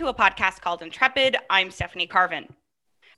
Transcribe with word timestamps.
to 0.00 0.08
a 0.08 0.14
podcast 0.14 0.62
called 0.62 0.80
Intrepid. 0.80 1.36
I'm 1.50 1.70
Stephanie 1.70 2.06
Carvin. 2.06 2.48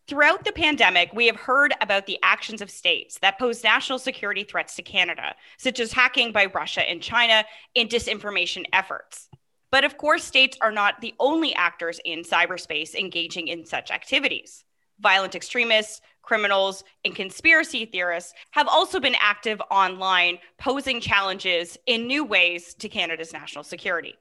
Throughout 0.09 0.45
the 0.45 0.50
pandemic, 0.50 1.12
we 1.12 1.29
have 1.29 1.36
heard 1.36 1.72
about 1.80 2.07
the 2.07 2.18
actions 2.25 2.61
of 2.61 2.72
states 2.72 3.20
that 3.20 3.39
pose 3.39 3.62
national 3.62 4.00
security 4.00 4.43
threats 4.43 4.75
to 4.75 4.82
Canada, 4.82 5.36
such 5.58 5.79
as 5.79 5.93
hacking 5.93 6.32
by 6.32 6.46
Russia 6.46 6.80
and 6.80 7.00
China 7.00 7.45
and 7.76 7.89
disinformation 7.89 8.64
efforts. 8.72 9.29
But 9.71 9.84
of 9.84 9.96
course, 9.96 10.25
states 10.25 10.58
are 10.61 10.72
not 10.72 11.00
the 11.00 11.14
only 11.21 11.54
actors 11.54 12.00
in 12.04 12.25
cyberspace 12.25 12.96
engaging 12.96 13.46
in 13.46 13.64
such 13.64 13.93
activities. 13.93 14.64
Violent 14.99 15.36
extremists, 15.36 16.00
criminals, 16.22 16.82
and 17.04 17.14
conspiracy 17.14 17.85
theorists 17.85 18.35
have 18.50 18.67
also 18.67 18.99
been 18.99 19.14
active 19.21 19.62
online, 19.71 20.39
posing 20.58 21.00
challenges 21.00 21.79
in 21.86 22.08
new 22.08 22.25
ways 22.25 22.75
to 22.75 22.89
Canada's 22.89 23.32
national 23.32 23.62
security. 23.62 24.17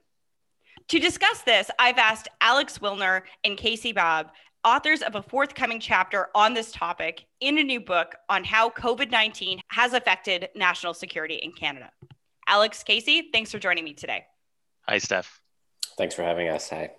To 0.92 0.98
discuss 0.98 1.40
this, 1.40 1.70
I've 1.78 1.96
asked 1.96 2.28
Alex 2.42 2.76
Wilner 2.76 3.22
and 3.44 3.56
Casey 3.56 3.92
Babb, 3.92 4.26
authors 4.62 5.00
of 5.00 5.14
a 5.14 5.22
forthcoming 5.22 5.80
chapter 5.80 6.28
on 6.34 6.52
this 6.52 6.70
topic 6.70 7.24
in 7.40 7.56
a 7.56 7.62
new 7.62 7.80
book 7.80 8.14
on 8.28 8.44
how 8.44 8.68
COVID 8.68 9.10
19 9.10 9.62
has 9.68 9.94
affected 9.94 10.50
national 10.54 10.92
security 10.92 11.36
in 11.36 11.52
Canada. 11.52 11.90
Alex, 12.46 12.82
Casey, 12.82 13.30
thanks 13.32 13.50
for 13.50 13.58
joining 13.58 13.84
me 13.84 13.94
today. 13.94 14.26
Hi, 14.86 14.98
Steph. 14.98 15.40
Thanks 15.96 16.14
for 16.14 16.24
having 16.24 16.48
us. 16.48 16.68
Hi. 16.68 16.90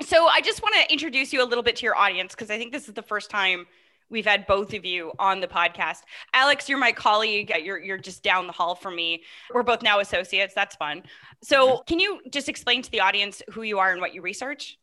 So, 0.00 0.26
I 0.26 0.40
just 0.40 0.62
want 0.62 0.76
to 0.76 0.90
introduce 0.90 1.30
you 1.30 1.44
a 1.44 1.46
little 1.46 1.62
bit 1.62 1.76
to 1.76 1.82
your 1.82 1.98
audience 1.98 2.34
because 2.34 2.50
I 2.50 2.56
think 2.56 2.72
this 2.72 2.88
is 2.88 2.94
the 2.94 3.02
first 3.02 3.28
time 3.28 3.66
we've 4.10 4.26
had 4.26 4.46
both 4.46 4.74
of 4.74 4.84
you 4.84 5.12
on 5.18 5.40
the 5.40 5.46
podcast. 5.46 6.02
Alex, 6.34 6.68
you're 6.68 6.78
my 6.78 6.92
colleague. 6.92 7.52
You're 7.62 7.78
you're 7.78 7.98
just 7.98 8.22
down 8.22 8.46
the 8.46 8.52
hall 8.52 8.74
from 8.74 8.96
me. 8.96 9.22
We're 9.54 9.62
both 9.62 9.82
now 9.82 10.00
associates. 10.00 10.54
That's 10.54 10.76
fun. 10.76 11.02
So, 11.42 11.68
mm-hmm. 11.68 11.82
can 11.86 12.00
you 12.00 12.20
just 12.30 12.48
explain 12.48 12.82
to 12.82 12.90
the 12.90 13.00
audience 13.00 13.42
who 13.50 13.62
you 13.62 13.78
are 13.78 13.92
and 13.92 14.00
what 14.00 14.14
you 14.14 14.22
research? 14.22 14.78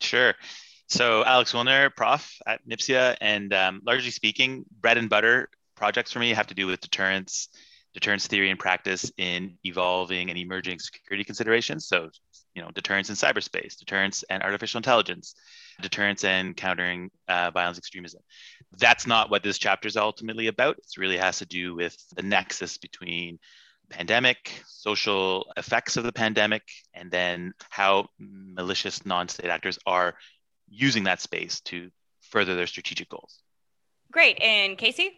Sure. 0.00 0.34
So, 0.88 1.24
Alex 1.24 1.52
Wilner, 1.52 1.94
prof 1.94 2.36
at 2.46 2.66
NPSIA, 2.68 3.16
and 3.20 3.54
um, 3.54 3.80
largely 3.84 4.10
speaking, 4.10 4.64
bread 4.80 4.98
and 4.98 5.08
butter 5.08 5.48
projects 5.76 6.10
for 6.10 6.18
me 6.18 6.30
have 6.30 6.48
to 6.48 6.54
do 6.54 6.66
with 6.66 6.80
deterrence, 6.80 7.48
deterrence 7.94 8.26
theory 8.26 8.50
and 8.50 8.58
practice 8.58 9.10
in 9.16 9.56
evolving 9.64 10.30
and 10.30 10.38
emerging 10.38 10.78
security 10.78 11.22
considerations. 11.22 11.86
So, 11.86 12.10
you 12.54 12.62
know, 12.62 12.70
deterrence 12.70 13.08
in 13.08 13.14
cyberspace, 13.14 13.76
deterrence 13.76 14.24
and 14.28 14.42
artificial 14.42 14.78
intelligence, 14.78 15.34
deterrence 15.80 16.24
and 16.24 16.56
countering 16.56 17.10
uh, 17.28 17.50
violence 17.52 17.78
extremism. 17.78 18.20
That's 18.78 19.06
not 19.06 19.30
what 19.30 19.42
this 19.42 19.58
chapter 19.58 19.88
is 19.88 19.96
ultimately 19.96 20.48
about. 20.48 20.78
It 20.78 20.98
really 20.98 21.16
has 21.16 21.38
to 21.38 21.46
do 21.46 21.74
with 21.74 21.96
the 22.16 22.22
nexus 22.22 22.78
between 22.78 23.38
pandemic, 23.88 24.62
social 24.66 25.52
effects 25.56 25.96
of 25.96 26.04
the 26.04 26.12
pandemic, 26.12 26.62
and 26.94 27.10
then 27.10 27.52
how 27.68 28.08
malicious 28.18 29.04
non-state 29.04 29.50
actors 29.50 29.78
are 29.86 30.14
using 30.68 31.04
that 31.04 31.20
space 31.20 31.60
to 31.60 31.90
further 32.20 32.54
their 32.54 32.66
strategic 32.66 33.08
goals. 33.08 33.40
Great. 34.12 34.40
And 34.40 34.78
Casey? 34.78 35.12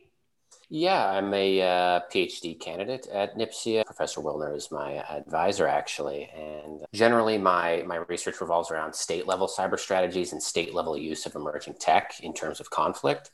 Yeah, 0.75 1.07
I'm 1.07 1.35
a 1.35 1.61
uh, 1.61 2.01
PhD 2.11 2.59
candidate 2.59 3.07
at 3.09 3.37
NPSIA. 3.37 3.85
Professor 3.85 4.23
Wilner 4.23 4.57
is 4.57 4.71
my 4.71 4.95
advisor, 4.95 5.69
actually. 5.69 6.31
And 6.35 6.87
generally, 6.95 7.37
my, 7.37 7.83
my 7.87 7.97
research 7.97 8.41
revolves 8.41 8.71
around 8.71 8.95
state 8.95 9.27
level 9.27 9.47
cyber 9.47 9.79
strategies 9.79 10.33
and 10.33 10.43
state 10.43 10.73
level 10.73 10.97
use 10.97 11.27
of 11.27 11.35
emerging 11.35 11.75
tech 11.79 12.15
in 12.23 12.33
terms 12.33 12.59
of 12.59 12.71
conflict. 12.71 13.33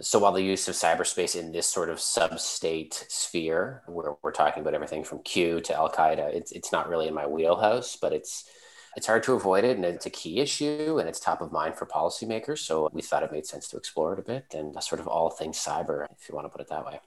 So, 0.00 0.20
while 0.20 0.32
the 0.32 0.42
use 0.42 0.68
of 0.68 0.74
cyberspace 0.74 1.38
in 1.38 1.52
this 1.52 1.66
sort 1.66 1.90
of 1.90 2.00
sub 2.00 2.40
state 2.40 3.04
sphere, 3.08 3.82
where 3.86 4.14
we're 4.22 4.32
talking 4.32 4.62
about 4.62 4.72
everything 4.72 5.04
from 5.04 5.18
Q 5.18 5.60
to 5.60 5.74
Al 5.74 5.90
Qaeda, 5.90 6.32
it's, 6.34 6.50
it's 6.50 6.72
not 6.72 6.88
really 6.88 7.08
in 7.08 7.14
my 7.14 7.26
wheelhouse, 7.26 7.96
but 7.96 8.14
it's 8.14 8.48
it's 8.96 9.06
hard 9.06 9.22
to 9.24 9.34
avoid 9.34 9.64
it 9.64 9.76
and 9.76 9.84
it's 9.84 10.06
a 10.06 10.10
key 10.10 10.40
issue 10.40 10.98
and 10.98 11.08
it's 11.08 11.20
top 11.20 11.40
of 11.40 11.52
mind 11.52 11.76
for 11.76 11.86
policymakers. 11.86 12.58
So 12.58 12.88
we 12.92 13.02
thought 13.02 13.22
it 13.22 13.32
made 13.32 13.46
sense 13.46 13.68
to 13.68 13.76
explore 13.76 14.12
it 14.12 14.18
a 14.18 14.22
bit 14.22 14.46
and 14.54 14.82
sort 14.82 15.00
of 15.00 15.06
all 15.06 15.30
things 15.30 15.58
cyber, 15.58 16.06
if 16.18 16.28
you 16.28 16.34
want 16.34 16.46
to 16.46 16.50
put 16.50 16.60
it 16.60 16.68
that 16.68 16.84
way. 16.84 17.00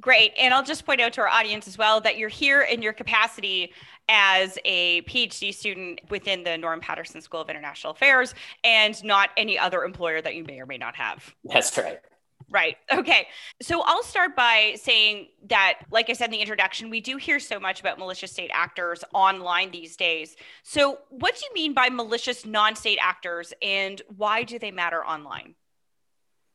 Great. 0.00 0.32
And 0.38 0.52
I'll 0.52 0.64
just 0.64 0.84
point 0.84 1.00
out 1.00 1.12
to 1.14 1.20
our 1.20 1.28
audience 1.28 1.68
as 1.68 1.78
well 1.78 2.00
that 2.00 2.18
you're 2.18 2.28
here 2.28 2.62
in 2.62 2.82
your 2.82 2.92
capacity 2.92 3.72
as 4.08 4.58
a 4.64 5.02
PhD 5.02 5.54
student 5.54 6.00
within 6.10 6.42
the 6.42 6.58
Norman 6.58 6.80
Paterson 6.80 7.20
School 7.20 7.40
of 7.40 7.48
International 7.48 7.92
Affairs 7.92 8.34
and 8.64 9.02
not 9.04 9.30
any 9.36 9.56
other 9.56 9.84
employer 9.84 10.20
that 10.20 10.34
you 10.34 10.42
may 10.42 10.60
or 10.60 10.66
may 10.66 10.78
not 10.78 10.96
have. 10.96 11.34
That's 11.44 11.76
right. 11.78 12.00
Right. 12.52 12.76
Okay. 12.92 13.28
So 13.62 13.80
I'll 13.80 14.02
start 14.02 14.36
by 14.36 14.74
saying 14.76 15.28
that, 15.48 15.78
like 15.90 16.10
I 16.10 16.12
said 16.12 16.26
in 16.26 16.32
the 16.32 16.40
introduction, 16.40 16.90
we 16.90 17.00
do 17.00 17.16
hear 17.16 17.40
so 17.40 17.58
much 17.58 17.80
about 17.80 17.98
malicious 17.98 18.30
state 18.30 18.50
actors 18.52 19.02
online 19.14 19.70
these 19.70 19.96
days. 19.96 20.36
So, 20.62 20.98
what 21.08 21.34
do 21.34 21.40
you 21.46 21.54
mean 21.54 21.72
by 21.72 21.88
malicious 21.88 22.44
non 22.44 22.76
state 22.76 22.98
actors 23.00 23.54
and 23.62 24.02
why 24.16 24.42
do 24.42 24.58
they 24.58 24.70
matter 24.70 25.02
online? 25.04 25.54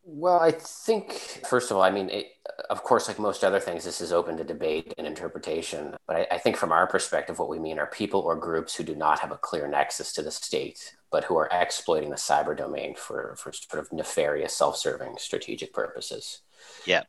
Well, 0.10 0.40
I 0.40 0.52
think, 0.52 1.12
first 1.50 1.70
of 1.70 1.76
all, 1.76 1.84
I 1.84 1.92
mean, 1.92 2.10
it, 2.10 2.28
of 2.70 2.82
course, 2.82 3.10
like 3.10 3.20
most 3.20 3.44
other 3.44 3.60
things, 3.60 3.84
this 3.84 4.00
is 4.00 4.14
open 4.14 4.38
to 4.38 4.44
debate 4.46 4.94
and 4.98 5.06
interpretation. 5.06 5.98
But 6.08 6.16
I, 6.16 6.28
I, 6.36 6.38
think 6.38 6.56
from 6.56 6.72
our 6.72 6.88
perspective, 6.88 7.38
what 7.38 7.50
we 7.50 7.60
mean 7.60 7.78
are 7.78 7.88
people 7.88 8.22
or 8.22 8.38
groups 8.38 8.74
who 8.74 8.86
do 8.86 8.96
not 8.96 9.20
have 9.20 9.34
a 9.34 9.38
clear 9.38 9.68
nexus 9.68 10.14
to 10.14 10.22
the 10.22 10.32
state, 10.32 10.96
but 11.12 11.26
who 11.26 11.36
are 11.36 11.50
exploiting 11.52 12.10
the 12.10 12.16
cyber 12.16 12.56
domain 12.56 12.96
for, 12.96 13.36
for 13.38 13.52
sort 13.52 13.84
of 13.84 13.92
nefarious, 13.92 14.56
self 14.56 14.78
serving 14.78 15.18
strategic 15.18 15.74
purposes. 15.74 16.40
Yeah. 16.86 17.04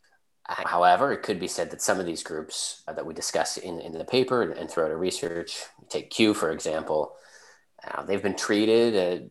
However, 0.48 1.12
it 1.12 1.22
could 1.22 1.38
be 1.38 1.46
said 1.46 1.70
that 1.70 1.82
some 1.82 2.00
of 2.00 2.06
these 2.06 2.24
groups 2.24 2.82
uh, 2.88 2.94
that 2.94 3.06
we 3.06 3.14
discuss 3.14 3.58
in, 3.58 3.80
in 3.80 3.92
the 3.92 4.04
paper 4.04 4.42
and, 4.42 4.54
and 4.54 4.68
throughout 4.68 4.90
our 4.90 4.98
research, 4.98 5.62
take 5.88 6.10
Q, 6.10 6.34
for 6.34 6.50
example, 6.50 7.14
uh, 7.86 8.02
they've 8.02 8.22
been 8.22 8.34
treated. 8.34 8.96
Uh, 8.96 9.26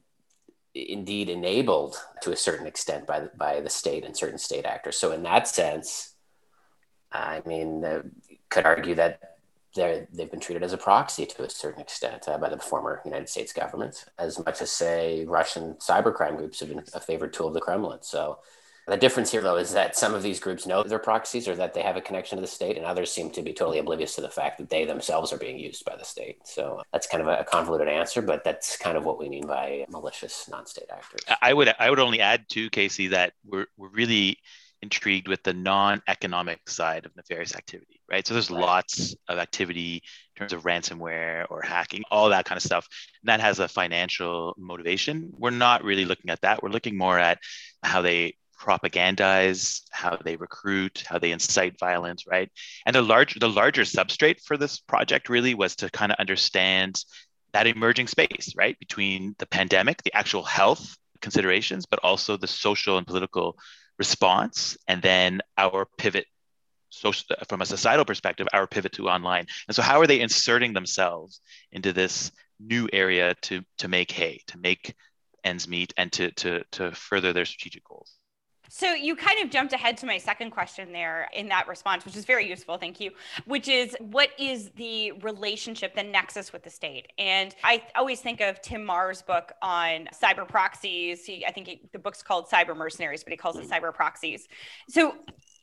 indeed 0.90 1.30
enabled 1.30 1.96
to 2.22 2.32
a 2.32 2.36
certain 2.36 2.68
extent 2.68 3.08
by 3.08 3.22
the, 3.22 3.32
by 3.36 3.62
the 3.62 3.70
state 3.70 4.04
and 4.06 4.16
certain 4.16 4.38
state 4.38 4.66
actors. 4.66 4.98
So 4.98 5.12
in 5.12 5.24
that 5.24 5.48
sense, 5.48 6.14
I 7.12 7.42
mean, 7.46 7.84
uh, 7.84 8.04
could 8.50 8.66
argue 8.66 8.96
that 8.96 9.38
they 9.76 10.08
they've 10.12 10.32
been 10.32 10.40
treated 10.40 10.64
as 10.64 10.74
a 10.74 10.78
proxy 10.78 11.26
to 11.26 11.44
a 11.44 11.50
certain 11.50 11.82
extent 11.82 12.28
uh, 12.28 12.38
by 12.38 12.50
the 12.50 12.58
former 12.58 13.02
United 13.06 13.30
States 13.30 13.54
government, 13.54 14.06
as 14.18 14.44
much 14.44 14.62
as 14.62 14.72
say 14.72 15.26
Russian 15.26 15.76
cybercrime 15.76 16.38
groups 16.38 16.60
have 16.60 16.70
been 16.70 16.84
a 16.94 17.00
favored 17.00 17.34
tool 17.34 17.48
of 17.48 17.54
the 17.54 17.62
Kremlin. 17.62 18.00
So 18.02 18.40
the 18.88 18.98
difference 18.98 19.32
here, 19.32 19.42
though, 19.42 19.58
is 19.58 19.74
that 19.74 19.98
some 19.98 20.14
of 20.14 20.24
these 20.24 20.40
groups 20.40 20.66
know 20.66 20.82
they're 20.82 21.00
proxies 21.00 21.48
or 21.48 21.56
that 21.56 21.74
they 21.74 21.82
have 21.82 21.98
a 21.98 22.02
connection 22.02 22.38
to 22.38 22.42
the 22.42 22.48
state, 22.48 22.78
and 22.78 22.86
others 22.86 23.12
seem 23.12 23.30
to 23.32 23.42
be 23.42 23.54
totally 23.54 23.80
oblivious 23.80 24.16
to 24.16 24.22
the 24.22 24.30
fact 24.30 24.58
that 24.60 24.70
they 24.70 24.86
themselves 24.86 25.34
are 25.34 25.38
being 25.38 25.60
used 25.60 25.84
by 25.84 25.96
the 25.96 26.06
state. 26.06 26.38
So 26.46 26.82
that's 26.94 27.08
kind 27.08 27.22
of 27.22 27.28
a 27.28 27.44
convoluted 27.44 27.90
answer, 27.90 28.22
but 28.22 28.44
that's 28.44 28.78
kind 28.78 28.98
of 28.98 29.04
what 29.04 29.20
we 29.20 29.28
mean 29.28 29.46
by 29.46 29.86
malicious 29.90 30.48
non-state 30.50 30.90
actors. 30.92 31.20
I 31.42 31.54
would 31.54 31.74
I 31.80 31.90
would 31.90 32.00
only 32.00 32.22
add 32.22 32.48
to 32.50 32.70
Casey 32.70 33.08
that 33.08 33.34
we're 33.46 33.68
we're 33.78 33.90
really 33.90 34.40
intrigued 34.82 35.28
with 35.28 35.42
the 35.44 35.54
non-economic 35.54 36.70
side 36.70 37.06
of 37.06 37.16
nefarious 37.16 37.56
activity, 37.56 38.00
right? 38.10 38.26
So 38.28 38.36
there's 38.36 38.52
right. 38.52 38.62
lots 38.62 39.16
of 39.28 39.40
activity 39.40 39.96
in 39.96 40.40
terms 40.40 40.54
of 40.54 40.64
ransomware 40.64 41.46
or 41.50 41.62
hacking, 41.62 42.04
all 42.12 42.30
that 42.30 42.46
kind 42.46 42.58
of 42.58 42.64
stuff. 42.64 42.88
And 43.24 43.30
that 43.30 43.42
has 43.42 43.60
a 43.60 43.68
financial 43.68 44.54
motivation. 44.58 45.34
We're 45.36 45.50
not 45.50 45.84
really 45.84 46.06
looking 46.06 46.30
at 46.30 46.42
that. 46.42 46.62
We're 46.62 46.70
looking 46.70 46.96
more 46.96 47.18
at 47.18 47.40
how 47.82 48.04
they 48.04 48.36
propagandize, 48.60 49.82
how 49.92 50.18
they 50.24 50.36
recruit, 50.36 51.04
how 51.08 51.20
they 51.20 51.32
incite 51.32 51.80
violence, 51.80 52.26
right? 52.28 52.50
And 52.86 52.96
the 52.96 53.02
large 53.02 53.40
the 53.40 53.50
larger 53.50 53.84
substrate 53.84 54.44
for 54.44 54.58
this 54.58 54.80
project 54.80 55.30
really 55.30 55.54
was 55.54 55.76
to 55.78 55.90
kind 55.90 56.12
of 56.12 56.18
understand 56.20 57.04
that 57.54 57.68
emerging 57.68 58.08
space, 58.08 58.54
right? 58.56 58.78
Between 58.80 59.36
the 59.40 59.46
pandemic, 59.46 60.04
the 60.04 60.14
actual 60.14 60.44
health 60.44 60.98
considerations, 61.22 61.86
but 61.86 62.00
also 62.04 62.38
the 62.38 62.48
social 62.48 62.98
and 62.98 63.08
political 63.08 63.58
response, 63.98 64.78
and 64.88 65.02
then 65.02 65.42
our 65.58 65.88
pivot 65.98 66.26
social, 66.90 67.36
from 67.48 67.62
a 67.62 67.66
societal 67.66 68.06
perspective, 68.06 68.48
our 68.54 68.68
pivot 68.68 68.94
to 68.94 69.10
online. 69.10 69.46
And 69.68 69.76
so 69.76 69.82
how 69.82 70.00
are 70.02 70.08
they 70.08 70.22
inserting 70.22 70.74
themselves 70.74 71.42
into 71.72 71.94
this 71.94 72.32
new 72.60 72.90
area 72.92 73.36
to 73.44 73.62
to 73.78 73.88
make 73.88 74.12
hay, 74.12 74.42
to 74.48 74.58
make 74.58 74.96
ends 75.44 75.68
meet 75.68 75.94
and 75.98 76.12
to 76.14 76.32
to 76.32 76.64
to 76.72 76.92
further 76.92 77.34
their 77.34 77.46
strategic 77.46 77.84
goals? 77.84 78.14
So 78.70 78.94
you 78.94 79.16
kind 79.16 79.44
of 79.44 79.50
jumped 79.50 79.74
ahead 79.74 79.98
to 79.98 80.06
my 80.06 80.18
second 80.18 80.52
question 80.52 80.92
there 80.92 81.30
in 81.34 81.48
that 81.50 81.68
response, 81.68 82.06
which 82.06 82.16
is 82.16 82.26
very 82.26 82.48
useful. 82.48 82.78
Thank 82.78 83.00
you. 83.00 83.12
Which 83.46 83.68
is 83.68 83.96
what 84.00 84.30
is 84.38 84.70
the 84.76 85.14
relationship, 85.14 85.96
the 85.96 86.04
nexus 86.04 86.52
with 86.54 86.64
the 86.64 86.70
state? 86.70 87.12
And 87.18 87.56
I 87.64 87.84
always 87.96 88.22
think 88.22 88.42
of 88.42 88.62
Tim 88.62 88.86
Maurer's 88.86 89.22
book 89.22 89.54
on 89.62 90.08
cyber 90.14 90.48
proxies. 90.48 91.26
He, 91.26 91.46
I 91.46 91.52
think 91.52 91.68
he, 91.68 91.82
the 91.92 92.00
book's 92.00 92.22
called 92.22 92.50
Cyber 92.50 92.76
Mercenaries, 92.76 93.24
but 93.24 93.32
he 93.32 93.38
calls 93.38 93.58
it 93.58 93.64
mm-hmm. 93.64 93.86
cyber 93.86 93.94
proxies. 93.94 94.48
So 94.90 95.16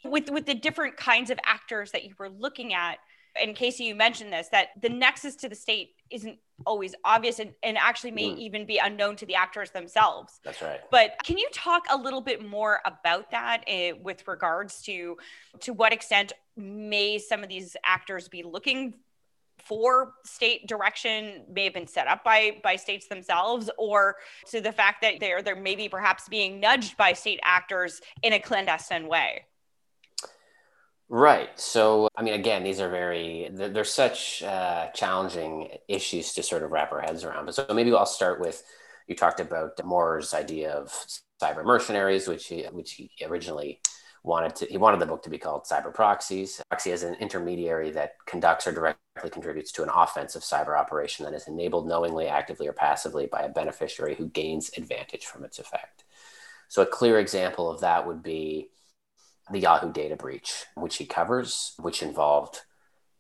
with 0.04 0.30
with 0.30 0.46
the 0.46 0.54
different 0.54 0.96
kinds 0.96 1.30
of 1.30 1.38
actors 1.46 1.90
that 1.92 2.04
you 2.04 2.14
were 2.18 2.28
looking 2.28 2.74
at, 2.74 2.98
and 3.40 3.56
Casey, 3.56 3.84
you 3.84 3.94
mentioned 3.94 4.32
this, 4.32 4.48
that 4.48 4.69
the 4.81 4.88
nexus 4.88 5.36
to 5.36 5.48
the 5.48 5.54
state 5.54 5.94
isn't 6.10 6.38
always 6.66 6.94
obvious 7.04 7.40
and, 7.40 7.52
and 7.62 7.76
actually 7.76 8.12
may 8.12 8.28
mm. 8.28 8.38
even 8.38 8.66
be 8.66 8.78
unknown 8.78 9.16
to 9.16 9.26
the 9.26 9.34
actors 9.34 9.70
themselves. 9.70 10.40
That's 10.44 10.62
right. 10.62 10.81
But 10.90 11.16
can 11.25 11.38
you 11.38 11.48
talk 11.52 11.84
a 11.90 11.96
little 11.96 12.20
bit 12.20 12.46
more 12.46 12.81
about 12.84 13.31
that 13.32 13.64
uh, 13.69 13.96
with 14.02 14.26
regards 14.28 14.82
to 14.82 15.16
to 15.60 15.72
what 15.72 15.92
extent 15.92 16.32
may 16.56 17.19
some 17.19 17.42
of 17.42 17.48
these 17.48 17.76
actors 17.84 18.28
be 18.28 18.42
looking 18.42 18.94
for 19.58 20.12
state 20.25 20.66
direction 20.66 21.42
may 21.50 21.64
have 21.64 21.75
been 21.75 21.86
set 21.86 22.06
up 22.06 22.22
by 22.22 22.58
by 22.62 22.76
states 22.76 23.08
themselves 23.08 23.70
or 23.78 24.16
to 24.50 24.60
the 24.60 24.72
fact 24.72 25.00
that 25.02 25.20
they're 25.20 25.42
they're 25.42 25.56
maybe 25.56 25.88
perhaps 25.88 26.28
being 26.28 26.60
nudged 26.60 26.96
by 26.96 27.12
state 27.12 27.40
actors 27.44 28.00
in 28.22 28.32
a 28.34 28.38
clandestine 28.38 29.08
way 29.08 29.44
Right. 31.08 31.58
So, 31.60 32.08
I 32.16 32.22
mean, 32.22 32.34
again, 32.34 32.64
these 32.64 32.80
are 32.80 32.88
very, 32.88 33.50
they're, 33.52 33.84
such 33.84 34.42
uh, 34.42 34.88
challenging 34.92 35.68
issues 35.86 36.32
to 36.34 36.42
sort 36.42 36.62
of 36.62 36.70
wrap 36.70 36.92
our 36.92 37.00
heads 37.00 37.24
around. 37.24 37.44
But 37.44 37.54
so 37.54 37.66
maybe 37.72 37.92
I'll 37.92 38.06
start 38.06 38.40
with 38.40 38.62
you 39.06 39.14
talked 39.14 39.38
about 39.38 39.78
Maurer's 39.84 40.32
idea 40.32 40.72
of 40.72 40.90
cyber 41.42 41.62
mercenaries, 41.64 42.26
which 42.26 42.46
he, 42.46 42.62
which 42.72 42.92
he 42.92 43.10
originally 43.22 43.80
wanted 44.22 44.56
to, 44.56 44.66
he 44.66 44.78
wanted 44.78 44.98
the 45.00 45.06
book 45.06 45.22
to 45.24 45.30
be 45.30 45.36
called 45.36 45.64
Cyber 45.64 45.92
Proxies. 45.92 46.62
Proxy 46.70 46.90
is 46.90 47.02
an 47.02 47.14
intermediary 47.16 47.90
that 47.90 48.14
conducts 48.26 48.66
or 48.66 48.72
directly 48.72 49.28
contributes 49.30 49.70
to 49.72 49.82
an 49.82 49.90
offensive 49.94 50.42
cyber 50.42 50.78
operation 50.78 51.26
that 51.26 51.34
is 51.34 51.46
enabled 51.46 51.86
knowingly, 51.86 52.28
actively, 52.28 52.66
or 52.66 52.72
passively 52.72 53.26
by 53.26 53.42
a 53.42 53.50
beneficiary 53.50 54.14
who 54.14 54.28
gains 54.28 54.70
advantage 54.78 55.26
from 55.26 55.44
its 55.44 55.58
effect. 55.58 56.04
So, 56.68 56.80
a 56.80 56.86
clear 56.86 57.18
example 57.18 57.70
of 57.70 57.80
that 57.82 58.06
would 58.06 58.22
be 58.22 58.70
the 59.50 59.61
Yahoo 59.61 59.93
data 59.93 60.17
breach, 60.17 60.64
which 60.75 60.96
he 60.96 61.06
covers, 61.06 61.75
which 61.79 62.02
involved 62.02 62.61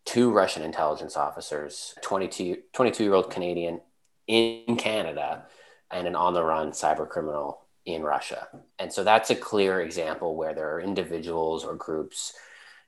two 0.04 0.30
Russian 0.30 0.62
intelligence 0.62 1.16
officers, 1.16 1.94
22, 2.02 2.58
22 2.72 3.04
year 3.04 3.14
old 3.14 3.30
Canadian 3.30 3.80
in 4.26 4.76
Canada, 4.76 5.46
and 5.90 6.06
an 6.06 6.16
on 6.16 6.34
the 6.34 6.44
run 6.44 6.70
cyber 6.70 7.08
criminal 7.08 7.60
in 7.84 8.02
Russia. 8.02 8.48
And 8.78 8.92
so 8.92 9.04
that's 9.04 9.30
a 9.30 9.36
clear 9.36 9.80
example 9.80 10.36
where 10.36 10.54
there 10.54 10.74
are 10.74 10.80
individuals 10.80 11.64
or 11.64 11.74
groups 11.74 12.32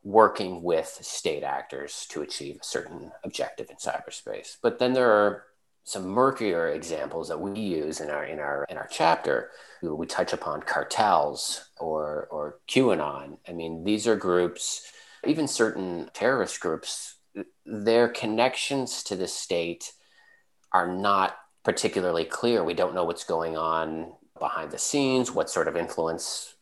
working 0.03 0.63
with 0.63 0.99
state 1.03 1.43
actors 1.43 2.07
to 2.11 2.23
achieve 2.23 2.59
a 2.61 2.65
certain 2.65 3.11
objective 3.25 3.69
in 3.71 3.77
cyberspace. 3.77 4.57
But 4.63 4.79
then 4.79 4.93
there 4.93 5.11
are 5.11 5.45
some 5.87 6.09
murkier 6.09 6.71
examples 6.71 7.29
that 7.29 7.41
we 7.41 7.61
use 7.61 8.01
in 8.01 8.11
our 8.11 8.25
in 8.25 8.41
our 8.41 8.67
in 8.69 8.77
our 8.77 8.89
chapter 8.91 9.51
we 9.83 10.07
touch 10.07 10.33
upon 10.33 10.61
cartels 10.63 11.71
or 11.79 12.27
or 12.33 12.59
QAnon. 12.69 13.39
I 13.49 13.53
mean, 13.53 13.85
these 13.85 14.09
are 14.09 14.17
groups, 14.17 14.91
even 15.25 15.47
certain 15.47 16.11
terrorist 16.13 16.59
groups, 16.59 17.15
their 17.65 18.09
connections 18.09 19.05
to 19.05 19.15
the 19.15 19.29
state 19.29 19.93
are 20.73 20.93
not 20.93 21.37
particularly 21.63 22.25
clear. 22.25 22.65
We 22.65 22.75
don't 22.75 22.95
know 22.95 23.05
what's 23.05 23.25
going 23.25 23.57
on 23.57 24.13
behind 24.41 24.73
the 24.73 24.79
scenes, 24.79 25.31
what 25.31 25.49
sort 25.49 25.69
of 25.69 25.77
influence 25.77 26.55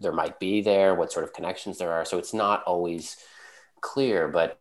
there 0.00 0.12
might 0.12 0.40
be 0.40 0.62
there, 0.62 0.94
what 0.94 1.12
sort 1.12 1.24
of 1.24 1.34
connections 1.34 1.76
there 1.76 1.92
are. 1.92 2.06
So 2.06 2.16
it's 2.16 2.34
not 2.34 2.64
always 2.64 3.18
clear, 3.82 4.26
but 4.26 4.58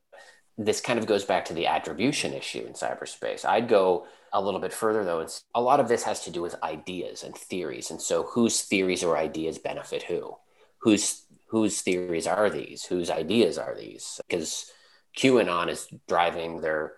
this 0.58 0.82
kind 0.82 0.98
of 0.98 1.06
goes 1.06 1.24
back 1.24 1.46
to 1.46 1.54
the 1.54 1.68
attribution 1.68 2.34
issue 2.34 2.66
in 2.66 2.74
cyberspace. 2.74 3.46
I'd 3.46 3.70
go 3.70 4.08
a 4.34 4.42
little 4.42 4.60
bit 4.60 4.74
further 4.74 5.04
though 5.04 5.22
it's 5.22 5.44
a 5.56 5.62
lot 5.62 5.80
of 5.80 5.88
this 5.88 6.04
has 6.04 6.24
to 6.26 6.32
do 6.32 6.42
with 6.42 6.62
ideas 6.62 7.24
and 7.24 7.36
theories 7.36 7.92
and 7.92 8.02
so 8.02 8.24
whose 8.24 8.62
theories 8.62 9.04
or 9.04 9.18
ideas 9.18 9.58
benefit 9.58 10.04
who? 10.04 10.36
Whose 10.80 11.24
whose 11.48 11.82
theories 11.82 12.28
are 12.28 12.50
these? 12.50 12.86
Whose 12.86 13.10
ideas 13.10 13.58
are 13.58 13.76
these? 13.76 14.20
Because 14.28 14.72
qanon 15.18 15.70
is 15.70 15.88
driving 16.08 16.60
their 16.60 16.94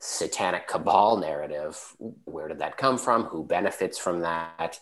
satanic 0.00 0.66
cabal 0.66 1.16
narrative. 1.16 1.78
Where 2.24 2.48
did 2.48 2.58
that 2.58 2.76
come 2.76 2.98
from? 2.98 3.24
Who 3.24 3.44
benefits 3.44 3.98
from 3.98 4.20
that? 4.20 4.78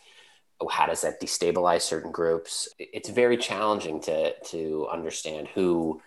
Oh, 0.61 0.69
how 0.69 0.87
does 0.87 1.03
that 1.03 1.21
destabilize 1.21 1.83
certain 1.83 2.11
groups? 2.11 2.69
It's 2.79 3.09
very 3.09 3.37
challenging 3.37 4.01
to 4.03 4.35
to 4.51 4.89
understand 4.91 5.49
who 5.49 6.01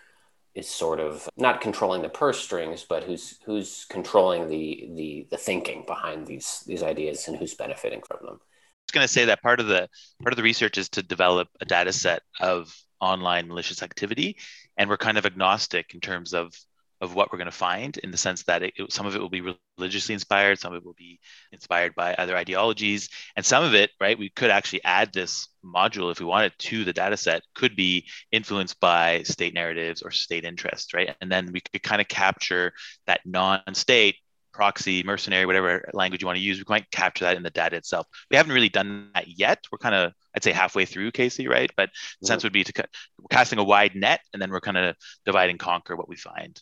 is 0.56 0.68
sort 0.68 0.98
of 0.98 1.28
not 1.36 1.60
controlling 1.60 2.00
the 2.00 2.08
purse 2.08 2.40
strings, 2.40 2.84
but 2.88 3.04
who's 3.04 3.38
who's 3.44 3.84
controlling 3.90 4.48
the 4.48 4.88
the 4.94 5.26
the 5.30 5.36
thinking 5.36 5.84
behind 5.86 6.26
these 6.26 6.64
these 6.66 6.82
ideas 6.82 7.28
and 7.28 7.36
who's 7.36 7.54
benefiting 7.54 8.00
from 8.08 8.18
them. 8.24 8.40
I 8.40 8.86
was 8.86 8.92
going 8.92 9.04
to 9.04 9.12
say 9.12 9.26
that 9.26 9.42
part 9.42 9.60
of 9.60 9.66
the 9.66 9.88
part 10.22 10.32
of 10.32 10.36
the 10.36 10.42
research 10.42 10.78
is 10.78 10.88
to 10.90 11.02
develop 11.02 11.48
a 11.60 11.66
data 11.66 11.92
set 11.92 12.22
of 12.40 12.74
online 13.00 13.48
malicious 13.48 13.82
activity, 13.82 14.38
and 14.78 14.88
we're 14.88 14.96
kind 14.96 15.18
of 15.18 15.26
agnostic 15.26 15.94
in 15.94 16.00
terms 16.00 16.32
of 16.32 16.54
of 17.00 17.14
what 17.14 17.30
we're 17.30 17.38
going 17.38 17.46
to 17.46 17.52
find 17.52 17.98
in 17.98 18.10
the 18.10 18.16
sense 18.16 18.42
that 18.44 18.62
it, 18.62 18.74
it, 18.76 18.92
some 18.92 19.06
of 19.06 19.14
it 19.14 19.20
will 19.20 19.28
be 19.28 19.54
religiously 19.78 20.12
inspired 20.12 20.58
some 20.58 20.72
of 20.72 20.78
it 20.78 20.84
will 20.84 20.94
be 20.94 21.18
inspired 21.52 21.94
by 21.94 22.14
other 22.14 22.36
ideologies 22.36 23.08
and 23.36 23.44
some 23.44 23.64
of 23.64 23.74
it 23.74 23.90
right 24.00 24.18
we 24.18 24.30
could 24.30 24.50
actually 24.50 24.82
add 24.84 25.12
this 25.12 25.48
module 25.66 26.10
if 26.10 26.20
we 26.20 26.26
wanted 26.26 26.52
to 26.58 26.84
the 26.84 26.92
data 26.92 27.16
set 27.16 27.42
could 27.54 27.76
be 27.76 28.06
influenced 28.32 28.78
by 28.80 29.22
state 29.22 29.54
narratives 29.54 30.02
or 30.02 30.10
state 30.10 30.44
interests, 30.44 30.94
right? 30.94 31.14
And 31.20 31.30
then 31.30 31.50
we 31.52 31.60
could 31.60 31.82
kind 31.82 32.00
of 32.00 32.08
capture 32.08 32.72
that 33.06 33.20
non-state 33.24 34.16
proxy 34.52 35.02
mercenary 35.02 35.44
whatever 35.44 35.86
language 35.92 36.22
you 36.22 36.26
want 36.26 36.38
to 36.38 36.42
use 36.42 36.56
we 36.56 36.64
might 36.66 36.90
capture 36.90 37.26
that 37.26 37.36
in 37.36 37.42
the 37.42 37.50
data 37.50 37.76
itself. 37.76 38.06
We 38.30 38.38
haven't 38.38 38.54
really 38.54 38.70
done 38.70 39.10
that 39.14 39.28
yet. 39.28 39.62
We're 39.70 39.78
kind 39.78 39.94
of 39.94 40.12
i'd 40.34 40.44
say 40.44 40.52
halfway 40.52 40.86
through 40.86 41.10
casey 41.10 41.46
right? 41.46 41.70
But 41.76 41.90
the 41.90 41.94
mm-hmm. 41.94 42.26
sense 42.26 42.44
would 42.44 42.54
be 42.54 42.64
to 42.64 42.88
casting 43.30 43.58
a 43.58 43.64
wide 43.64 43.94
net 43.94 44.20
and 44.32 44.40
then 44.40 44.50
we're 44.50 44.60
kind 44.60 44.78
of 44.78 44.96
divide 45.26 45.50
and 45.50 45.58
conquer 45.58 45.94
what 45.96 46.08
we 46.08 46.16
find 46.16 46.60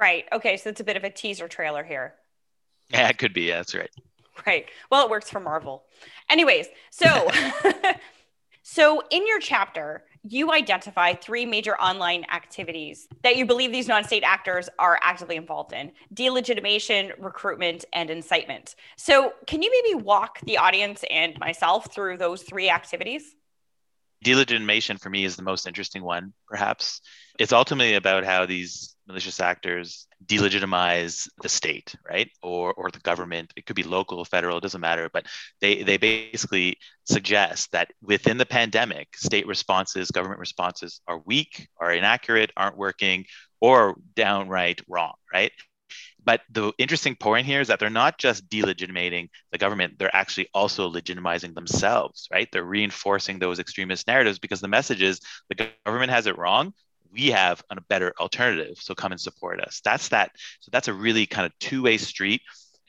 Right. 0.00 0.24
Okay. 0.32 0.56
So 0.56 0.70
it's 0.70 0.80
a 0.80 0.84
bit 0.84 0.96
of 0.96 1.04
a 1.04 1.10
teaser 1.10 1.46
trailer 1.46 1.84
here. 1.84 2.14
Yeah, 2.88 3.08
it 3.08 3.18
could 3.18 3.34
be. 3.34 3.42
Yeah, 3.42 3.56
that's 3.56 3.74
right. 3.74 3.90
Right. 4.46 4.66
Well, 4.90 5.04
it 5.04 5.10
works 5.10 5.28
for 5.28 5.40
Marvel. 5.40 5.84
Anyways, 6.30 6.66
so 6.90 7.28
so 8.62 9.02
in 9.10 9.26
your 9.26 9.38
chapter, 9.38 10.04
you 10.26 10.52
identify 10.52 11.14
three 11.14 11.46
major 11.46 11.78
online 11.80 12.24
activities 12.32 13.08
that 13.22 13.36
you 13.36 13.46
believe 13.46 13.72
these 13.72 13.88
non-state 13.88 14.22
actors 14.22 14.68
are 14.78 14.98
actively 15.02 15.36
involved 15.36 15.72
in: 15.72 15.92
delegitimation, 16.14 17.12
recruitment, 17.18 17.84
and 17.92 18.08
incitement. 18.10 18.76
So, 18.96 19.34
can 19.46 19.62
you 19.62 19.70
maybe 19.70 20.02
walk 20.02 20.40
the 20.40 20.56
audience 20.56 21.04
and 21.10 21.38
myself 21.38 21.92
through 21.92 22.16
those 22.16 22.42
three 22.42 22.70
activities? 22.70 23.34
Delegitimation 24.24 25.00
for 25.00 25.08
me 25.08 25.24
is 25.24 25.36
the 25.36 25.42
most 25.42 25.66
interesting 25.66 26.02
one, 26.02 26.32
perhaps. 26.46 27.00
It's 27.38 27.52
ultimately 27.52 27.94
about 27.94 28.24
how 28.24 28.44
these 28.44 28.94
malicious 29.06 29.40
actors 29.40 30.06
delegitimize 30.26 31.28
the 31.42 31.48
state, 31.48 31.94
right? 32.08 32.30
Or, 32.42 32.72
or 32.74 32.90
the 32.90 33.00
government. 33.00 33.52
It 33.56 33.64
could 33.64 33.76
be 33.76 33.82
local, 33.82 34.24
federal, 34.24 34.58
it 34.58 34.62
doesn't 34.62 34.80
matter. 34.80 35.08
But 35.10 35.26
they, 35.60 35.82
they 35.82 35.96
basically 35.96 36.76
suggest 37.04 37.72
that 37.72 37.88
within 38.02 38.36
the 38.36 38.46
pandemic, 38.46 39.16
state 39.16 39.46
responses, 39.46 40.10
government 40.10 40.40
responses 40.40 41.00
are 41.08 41.22
weak, 41.24 41.68
are 41.80 41.92
inaccurate, 41.92 42.52
aren't 42.56 42.76
working, 42.76 43.24
or 43.60 43.96
downright 44.14 44.80
wrong, 44.86 45.14
right? 45.32 45.52
But 46.24 46.42
the 46.50 46.72
interesting 46.78 47.16
point 47.16 47.46
here 47.46 47.60
is 47.60 47.68
that 47.68 47.80
they're 47.80 47.90
not 47.90 48.18
just 48.18 48.48
delegitimating 48.48 49.28
the 49.52 49.58
government, 49.58 49.98
they're 49.98 50.14
actually 50.14 50.48
also 50.52 50.90
legitimizing 50.90 51.54
themselves, 51.54 52.28
right? 52.32 52.48
They're 52.52 52.64
reinforcing 52.64 53.38
those 53.38 53.58
extremist 53.58 54.06
narratives 54.06 54.38
because 54.38 54.60
the 54.60 54.68
message 54.68 55.02
is 55.02 55.20
the 55.48 55.70
government 55.84 56.10
has 56.10 56.26
it 56.26 56.36
wrong 56.36 56.74
we 57.12 57.28
have 57.28 57.62
a 57.70 57.80
better 57.82 58.12
alternative. 58.18 58.76
So 58.78 58.94
come 58.94 59.12
and 59.12 59.20
support 59.20 59.60
us. 59.60 59.80
That's 59.84 60.08
that. 60.08 60.32
So 60.60 60.70
that's 60.72 60.88
a 60.88 60.94
really 60.94 61.26
kind 61.26 61.46
of 61.46 61.52
two-way 61.58 61.96
street. 61.96 62.42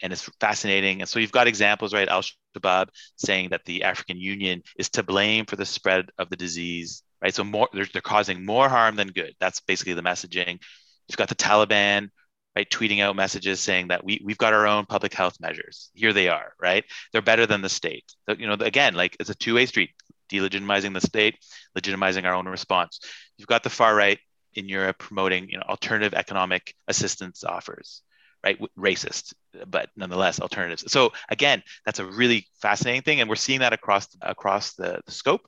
And 0.03 0.11
it's 0.11 0.29
fascinating. 0.39 1.01
And 1.01 1.09
so 1.09 1.19
you've 1.19 1.31
got 1.31 1.47
examples, 1.47 1.93
right? 1.93 2.07
Al 2.07 2.23
Shabaab 2.55 2.88
saying 3.17 3.50
that 3.50 3.65
the 3.65 3.83
African 3.83 4.17
Union 4.17 4.63
is 4.77 4.89
to 4.91 5.03
blame 5.03 5.45
for 5.45 5.55
the 5.55 5.65
spread 5.65 6.09
of 6.17 6.29
the 6.29 6.35
disease, 6.35 7.03
right? 7.21 7.33
So 7.33 7.43
more 7.43 7.69
they're, 7.71 7.85
they're 7.93 8.01
causing 8.01 8.43
more 8.43 8.67
harm 8.67 8.95
than 8.95 9.09
good. 9.09 9.35
That's 9.39 9.59
basically 9.59 9.93
the 9.93 10.01
messaging. 10.01 10.59
You've 11.07 11.17
got 11.17 11.29
the 11.29 11.35
Taliban, 11.35 12.09
right, 12.55 12.70
tweeting 12.70 13.01
out 13.01 13.15
messages 13.15 13.60
saying 13.60 13.88
that 13.89 14.03
we 14.03 14.22
we've 14.24 14.38
got 14.38 14.53
our 14.53 14.67
own 14.67 14.86
public 14.86 15.13
health 15.13 15.39
measures. 15.39 15.89
Here 15.93 16.13
they 16.13 16.27
are, 16.27 16.53
right? 16.60 16.84
They're 17.12 17.22
better 17.22 17.46
than 17.46 17.62
the 17.62 17.70
state. 17.70 18.05
So, 18.27 18.36
you 18.38 18.48
know, 18.48 18.53
again, 18.53 18.93
like 18.93 19.15
it's 19.20 19.29
a 19.29 19.36
two-way 19.36 19.65
street 19.65 19.91
delegitimizing 20.31 20.93
the 20.93 21.01
state, 21.01 21.38
legitimizing 21.77 22.25
our 22.25 22.34
own 22.34 22.48
response. 22.48 23.00
You've 23.38 23.48
got 23.48 23.63
the 23.63 23.70
far 23.70 23.93
right 23.96 24.20
in 24.53 24.67
Europe 24.70 24.98
promoting 24.98 25.50
you 25.50 25.58
know, 25.58 25.63
alternative 25.67 26.13
economic 26.13 26.75
assistance 26.88 27.43
offers, 27.43 28.01
right? 28.43 28.60
Racist, 28.77 29.34
but 29.67 29.89
nonetheless 29.96 30.39
alternatives. 30.39 30.91
So 30.91 31.13
again, 31.29 31.63
that's 31.86 32.00
a 32.00 32.05
really 32.05 32.48
fascinating 32.62 33.01
thing, 33.01 33.22
and 33.22 33.29
we're 33.29 33.36
seeing 33.36 33.60
that 33.60 33.74
across 33.74 34.08
across 34.22 34.74
the, 34.74 35.01
the 35.05 35.12
scope. 35.12 35.48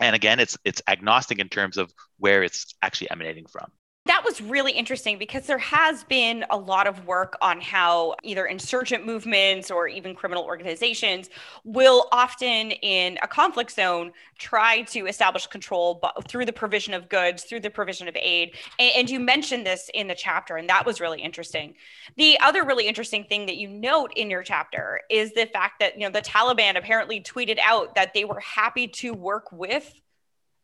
And 0.00 0.16
again, 0.16 0.40
it's 0.40 0.58
it's 0.64 0.82
agnostic 0.88 1.38
in 1.38 1.48
terms 1.48 1.76
of 1.76 1.92
where 2.18 2.42
it's 2.42 2.74
actually 2.82 3.10
emanating 3.12 3.46
from 3.46 3.70
that 4.06 4.22
was 4.22 4.42
really 4.42 4.72
interesting 4.72 5.16
because 5.18 5.46
there 5.46 5.56
has 5.56 6.04
been 6.04 6.44
a 6.50 6.56
lot 6.56 6.86
of 6.86 7.06
work 7.06 7.38
on 7.40 7.58
how 7.58 8.14
either 8.22 8.44
insurgent 8.44 9.06
movements 9.06 9.70
or 9.70 9.88
even 9.88 10.14
criminal 10.14 10.44
organizations 10.44 11.30
will 11.64 12.06
often 12.12 12.70
in 12.70 13.18
a 13.22 13.28
conflict 13.28 13.70
zone 13.70 14.12
try 14.38 14.82
to 14.82 15.06
establish 15.06 15.46
control 15.46 16.02
through 16.28 16.44
the 16.44 16.52
provision 16.52 16.92
of 16.92 17.08
goods 17.08 17.44
through 17.44 17.60
the 17.60 17.70
provision 17.70 18.06
of 18.06 18.16
aid. 18.16 18.54
And, 18.78 19.08
you 19.14 19.20
mentioned 19.20 19.66
this 19.66 19.90
in 19.94 20.08
the 20.08 20.14
chapter 20.14 20.56
and 20.56 20.68
that 20.68 20.84
was 20.84 21.00
really 21.00 21.20
interesting. 21.20 21.74
The 22.16 22.38
other 22.40 22.64
really 22.64 22.88
interesting 22.88 23.24
thing 23.24 23.46
that 23.46 23.58
you 23.58 23.68
note 23.68 24.12
in 24.16 24.28
your 24.28 24.42
chapter 24.42 25.02
is 25.08 25.32
the 25.34 25.46
fact 25.46 25.78
that 25.80 25.94
you 25.94 26.00
know 26.00 26.10
the 26.10 26.22
taliban 26.22 26.76
apparently 26.76 27.20
tweeted 27.20 27.58
out 27.62 27.94
that 27.94 28.12
they 28.12 28.24
were 28.24 28.40
happy 28.40 28.88
to 28.88 29.12
work 29.12 29.52
with 29.52 29.94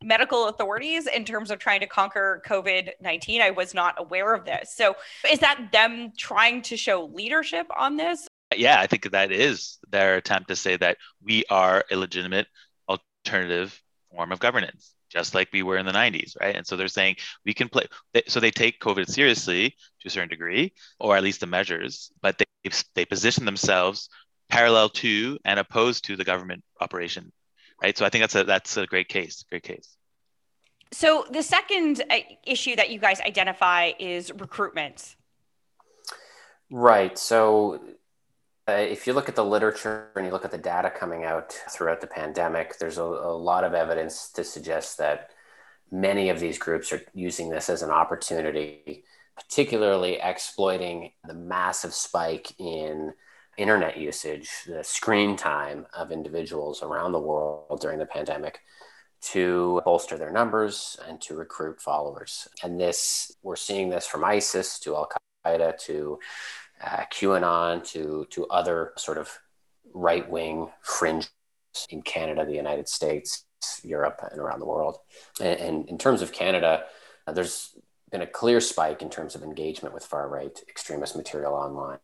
medical 0.03 0.47
authorities 0.47 1.07
in 1.07 1.25
terms 1.25 1.51
of 1.51 1.59
trying 1.59 1.79
to 1.81 1.87
conquer 1.87 2.41
COVID 2.47 2.91
19. 3.01 3.41
I 3.41 3.51
was 3.51 3.73
not 3.73 3.95
aware 3.97 4.33
of 4.33 4.45
this. 4.45 4.73
So, 4.75 4.95
is 5.29 5.39
that 5.39 5.69
them 5.71 6.11
trying 6.17 6.61
to 6.63 6.77
show 6.77 7.05
leadership 7.05 7.67
on 7.77 7.97
this? 7.97 8.27
Yeah, 8.55 8.79
I 8.79 8.87
think 8.87 9.09
that 9.11 9.31
is 9.31 9.77
their 9.89 10.17
attempt 10.17 10.49
to 10.49 10.55
say 10.55 10.75
that 10.77 10.97
we 11.23 11.45
are 11.49 11.85
a 11.91 11.95
legitimate 11.95 12.47
alternative 12.89 13.81
form 14.13 14.31
of 14.31 14.39
governance 14.39 14.93
just 15.11 15.35
like 15.35 15.49
we 15.51 15.61
were 15.61 15.77
in 15.77 15.85
the 15.85 15.91
90s, 15.91 16.39
right? 16.39 16.55
And 16.55 16.65
so 16.65 16.77
they're 16.77 16.87
saying 16.87 17.17
we 17.45 17.53
can 17.53 17.67
play. 17.67 17.85
So 18.27 18.39
they 18.39 18.49
take 18.49 18.79
COVID 18.79 19.07
seriously 19.07 19.75
to 19.99 20.07
a 20.07 20.09
certain 20.09 20.29
degree, 20.29 20.73
or 20.99 21.17
at 21.17 21.23
least 21.23 21.41
the 21.41 21.47
measures, 21.47 22.11
but 22.21 22.37
they 22.37 22.45
they 22.95 23.05
position 23.05 23.45
themselves 23.45 24.09
parallel 24.49 24.89
to 24.89 25.37
and 25.45 25.59
opposed 25.59 26.05
to 26.05 26.15
the 26.15 26.23
government 26.23 26.63
operation, 26.79 27.31
right? 27.81 27.97
So 27.97 28.05
I 28.05 28.09
think 28.09 28.23
that's 28.23 28.35
a 28.35 28.43
that's 28.43 28.77
a 28.77 28.85
great 28.85 29.09
case, 29.09 29.43
great 29.49 29.63
case. 29.63 29.95
So 30.91 31.25
the 31.31 31.41
second 31.41 32.03
uh, 32.09 32.17
issue 32.45 32.75
that 32.75 32.89
you 32.89 32.99
guys 32.99 33.21
identify 33.21 33.91
is 33.97 34.31
recruitment. 34.33 35.15
Right. 36.69 37.17
So 37.17 37.81
uh, 38.67 38.73
if 38.73 39.07
you 39.07 39.13
look 39.13 39.29
at 39.29 39.35
the 39.35 39.43
literature 39.43 40.09
and 40.15 40.25
you 40.25 40.31
look 40.31 40.45
at 40.45 40.51
the 40.51 40.57
data 40.57 40.89
coming 40.89 41.23
out 41.23 41.53
throughout 41.69 42.01
the 42.01 42.07
pandemic, 42.07 42.77
there's 42.77 42.97
a, 42.97 43.03
a, 43.03 43.35
lot 43.35 43.63
of 43.63 43.73
evidence 43.73 44.29
to 44.31 44.43
suggest 44.43 44.97
that 44.97 45.31
many 45.91 46.29
of 46.29 46.39
these 46.39 46.57
groups 46.57 46.93
are 46.93 47.01
using 47.13 47.49
this 47.49 47.69
as 47.69 47.81
an 47.81 47.89
opportunity, 47.89 49.03
particularly 49.35 50.19
exploiting 50.21 51.11
the 51.25 51.33
massive 51.33 51.93
spike 51.93 52.53
in 52.59 53.13
internet 53.57 53.97
usage, 53.97 54.49
the 54.67 54.83
screen 54.83 55.35
time 55.35 55.85
of 55.93 56.11
individuals 56.11 56.81
around 56.81 57.11
the 57.11 57.19
world 57.19 57.79
during 57.81 57.99
the 57.99 58.05
pandemic 58.05 58.61
to 59.21 59.81
bolster 59.85 60.17
their 60.17 60.31
numbers 60.31 60.97
and 61.07 61.21
to 61.21 61.35
recruit 61.35 61.79
followers. 61.79 62.47
And 62.63 62.79
this, 62.79 63.31
we're 63.43 63.55
seeing 63.55 63.89
this 63.89 64.07
from 64.07 64.23
ISIS 64.23 64.79
to 64.79 64.95
Al 64.95 65.09
Qaeda 65.45 65.77
to 65.85 66.19
uh, 66.83 67.03
QAnon 67.11 67.85
to 67.91 68.25
to 68.31 68.47
other 68.47 68.93
sort 68.97 69.17
of 69.17 69.29
right 69.93 70.27
wing 70.29 70.69
fringe 70.81 71.29
in 71.89 72.01
Canada, 72.01 72.45
the 72.45 72.55
United 72.55 72.87
States, 72.89 73.45
Europe, 73.83 74.19
and 74.31 74.39
around 74.39 74.59
the 74.59 74.65
world. 74.65 74.97
And, 75.39 75.59
and 75.59 75.89
in 75.89 75.97
terms 75.97 76.21
of 76.21 76.31
Canada, 76.31 76.85
uh, 77.27 77.31
there's 77.33 77.75
been 78.11 78.21
a 78.21 78.27
clear 78.27 78.59
spike 78.59 79.01
in 79.01 79.09
terms 79.09 79.35
of 79.35 79.43
engagement 79.43 79.93
with 79.93 80.05
far 80.05 80.27
right 80.27 80.59
extremist 80.67 81.15
material 81.15 81.53
online 81.53 81.99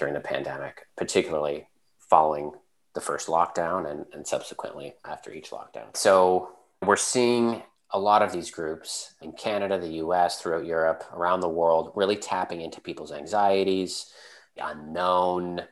during 0.00 0.14
the 0.14 0.20
pandemic, 0.20 0.86
particularly 0.96 1.68
following 1.98 2.52
the 2.94 3.00
first 3.00 3.28
lockdown 3.28 3.88
and, 3.88 4.06
and 4.12 4.26
subsequently 4.26 4.94
after 5.04 5.30
each 5.30 5.50
lockdown. 5.50 5.94
So 5.94 6.48
we're 6.84 6.96
seeing 6.96 7.62
a 7.92 7.98
lot 7.98 8.22
of 8.22 8.32
these 8.32 8.50
groups 8.50 9.14
in 9.20 9.32
Canada, 9.32 9.78
the 9.78 9.94
US, 10.04 10.40
throughout 10.40 10.64
Europe, 10.64 11.04
around 11.12 11.40
the 11.40 11.48
world, 11.48 11.92
really 11.94 12.16
tapping 12.16 12.62
into 12.62 12.80
people's 12.80 13.12
anxieties, 13.12 14.10
the 14.56 14.66
unknown. 14.66 15.62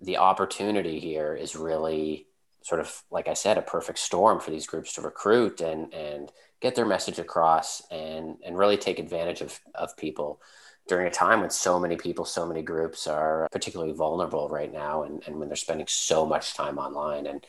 The 0.00 0.16
opportunity 0.16 0.98
here 0.98 1.34
is 1.34 1.54
really 1.54 2.26
sort 2.62 2.80
of, 2.80 3.02
like 3.10 3.28
I 3.28 3.34
said, 3.34 3.58
a 3.58 3.62
perfect 3.62 3.98
storm 3.98 4.40
for 4.40 4.50
these 4.50 4.66
groups 4.66 4.94
to 4.94 5.02
recruit 5.02 5.60
and, 5.60 5.92
and 5.92 6.32
get 6.60 6.74
their 6.74 6.86
message 6.86 7.18
across 7.18 7.82
and, 7.90 8.36
and 8.44 8.58
really 8.58 8.76
take 8.76 8.98
advantage 8.98 9.42
of, 9.42 9.60
of 9.74 9.96
people 9.96 10.40
during 10.88 11.06
a 11.06 11.10
time 11.10 11.40
when 11.40 11.50
so 11.50 11.78
many 11.78 11.96
people, 11.96 12.24
so 12.24 12.46
many 12.46 12.62
groups 12.62 13.06
are 13.06 13.48
particularly 13.50 13.92
vulnerable 13.92 14.48
right 14.48 14.72
now 14.72 15.02
and, 15.02 15.22
and 15.26 15.36
when 15.38 15.48
they're 15.48 15.56
spending 15.56 15.86
so 15.88 16.24
much 16.24 16.54
time 16.54 16.78
online. 16.78 17.26
And 17.26 17.44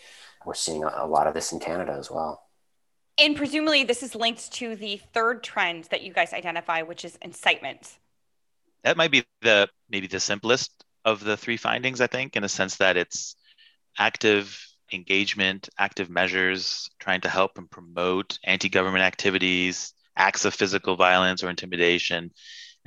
we're 0.46 0.54
seeing 0.54 0.84
a, 0.84 0.92
a 0.96 1.08
lot 1.08 1.28
of 1.28 1.34
this 1.34 1.52
in 1.52 1.60
Canada 1.60 1.94
as 1.94 2.10
well. 2.10 2.44
And 3.20 3.36
presumably, 3.36 3.84
this 3.84 4.04
is 4.04 4.14
linked 4.16 4.52
to 4.54 4.76
the 4.76 5.02
third 5.14 5.44
trend 5.44 5.86
that 5.86 6.04
you 6.04 6.14
guys 6.14 6.34
identify, 6.34 6.84
which 6.84 7.04
is 7.04 7.18
incitement. 7.22 7.98
That 8.84 8.98
might 8.98 9.12
be 9.12 9.26
the 9.42 9.68
maybe 9.90 10.08
the 10.08 10.20
simplest 10.20 10.72
of 11.04 11.24
the 11.24 11.36
three 11.36 11.58
findings, 11.58 12.00
I 12.00 12.08
think, 12.08 12.36
in 12.36 12.44
a 12.44 12.50
sense 12.50 12.78
that 12.78 12.96
it's 12.96 13.36
active 13.98 14.64
engagement, 14.94 15.70
active 15.78 16.10
measures 16.10 16.90
trying 17.00 17.22
to 17.22 17.30
help 17.30 17.58
and 17.58 17.70
promote 17.70 18.38
anti 18.44 18.70
government 18.70 19.04
activities, 19.04 19.94
acts 20.16 20.46
of 20.46 20.54
physical 20.54 20.96
violence 20.96 21.44
or 21.44 21.50
intimidation. 21.50 22.32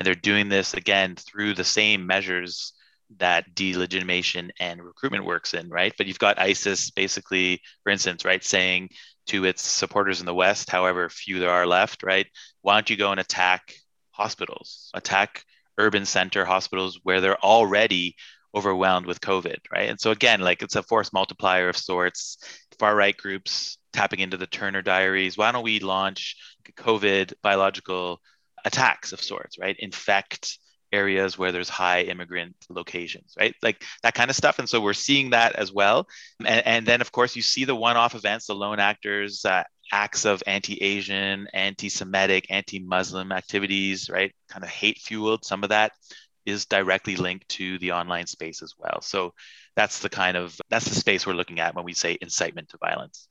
And 0.01 0.07
they're 0.07 0.15
doing 0.15 0.49
this 0.49 0.73
again 0.73 1.15
through 1.15 1.53
the 1.53 1.63
same 1.63 2.07
measures 2.07 2.73
that 3.19 3.55
delegitimation 3.55 4.49
and 4.59 4.83
recruitment 4.83 5.27
works 5.27 5.53
in, 5.53 5.69
right? 5.69 5.93
But 5.99 6.07
you've 6.07 6.19
got 6.19 6.39
ISIS 6.39 6.91
basically, 6.91 7.61
for 7.83 7.91
instance, 7.91 8.25
right, 8.25 8.43
saying 8.43 8.89
to 9.27 9.45
its 9.45 9.61
supporters 9.61 10.21
in 10.21 10.27
the 10.27 10.35
West, 10.35 10.71
however 10.71 11.11
few 11.11 11.39
there 11.39 11.51
are 11.51 11.67
left, 11.67 12.03
right? 12.03 12.27
Why 12.63 12.75
don't 12.75 12.89
you 12.89 12.97
go 12.97 13.11
and 13.11 13.21
attack 13.21 13.75
hospitals, 14.13 14.91
attack 14.95 15.45
urban 15.77 16.07
center 16.07 16.47
hospitals 16.47 16.99
where 17.03 17.21
they're 17.21 17.45
already 17.45 18.17
overwhelmed 18.55 19.07
with 19.07 19.21
COVID, 19.21 19.59
right? 19.71 19.91
And 19.91 20.01
so 20.01 20.13
again, 20.13 20.41
like 20.41 20.63
it's 20.63 20.77
a 20.77 20.83
force 20.83 21.13
multiplier 21.13 21.69
of 21.69 21.77
sorts. 21.77 22.39
Far 22.79 22.97
right 22.97 23.17
groups 23.17 23.77
tapping 23.93 24.21
into 24.21 24.39
the 24.39 24.47
Turner 24.47 24.81
diaries. 24.81 25.37
Why 25.37 25.53
don't 25.53 25.63
we 25.63 25.81
launch 25.81 26.37
COVID 26.77 27.35
biological 27.43 28.21
attacks 28.65 29.13
of 29.13 29.23
sorts, 29.23 29.59
right? 29.59 29.77
Infect 29.79 30.59
areas 30.93 31.39
where 31.39 31.53
there's 31.53 31.69
high 31.69 32.03
immigrant 32.03 32.57
locations, 32.69 33.35
right? 33.39 33.55
Like 33.63 33.85
that 34.03 34.15
kind 34.15 34.31
of 34.31 34.37
stuff. 34.37 34.59
And 34.59 34.69
so 34.69 34.81
we're 34.81 34.93
seeing 34.93 35.31
that 35.31 35.55
as 35.57 35.73
well. 35.73 36.09
And, 36.41 36.67
and 36.67 36.87
then, 36.87 37.01
of 37.01 37.13
course, 37.13 37.37
you 37.37 37.43
see 37.43 37.65
the 37.65 37.75
one 37.75 37.97
off 37.97 38.15
events, 38.15 38.47
the 38.47 38.55
lone 38.55 38.81
actors, 38.81 39.45
uh, 39.45 39.65
acts 39.93 40.25
of 40.25 40.43
anti 40.47 40.77
Asian, 40.77 41.49
anti 41.53 41.89
Semitic, 41.89 42.47
anti 42.51 42.79
Muslim 42.79 43.33
activities, 43.33 44.09
right? 44.11 44.33
Kind 44.49 44.65
of 44.65 44.71
hate 44.71 44.99
fueled. 44.99 45.45
Some 45.45 45.63
of 45.63 45.71
that 45.71 45.93
is 46.47 46.67
directly 46.67 47.17
linked 47.17 47.49
to 47.49 47.79
the 47.79 47.93
online 47.93 48.27
space 48.27 48.63
as 48.63 48.75
well. 48.79 49.01
So 49.03 49.35
that's 49.77 50.01
the 50.01 50.09
kind 50.09 50.37
of 50.37 50.59
that's 50.69 50.87
the 50.87 50.95
space 50.95 51.27
we're 51.27 51.35
looking 51.35 51.61
at 51.61 51.75
when 51.75 51.85
we 51.85 51.95
say 51.95 52.19
incitement 52.21 52.71
to 52.71 52.79
violence. 52.79 53.29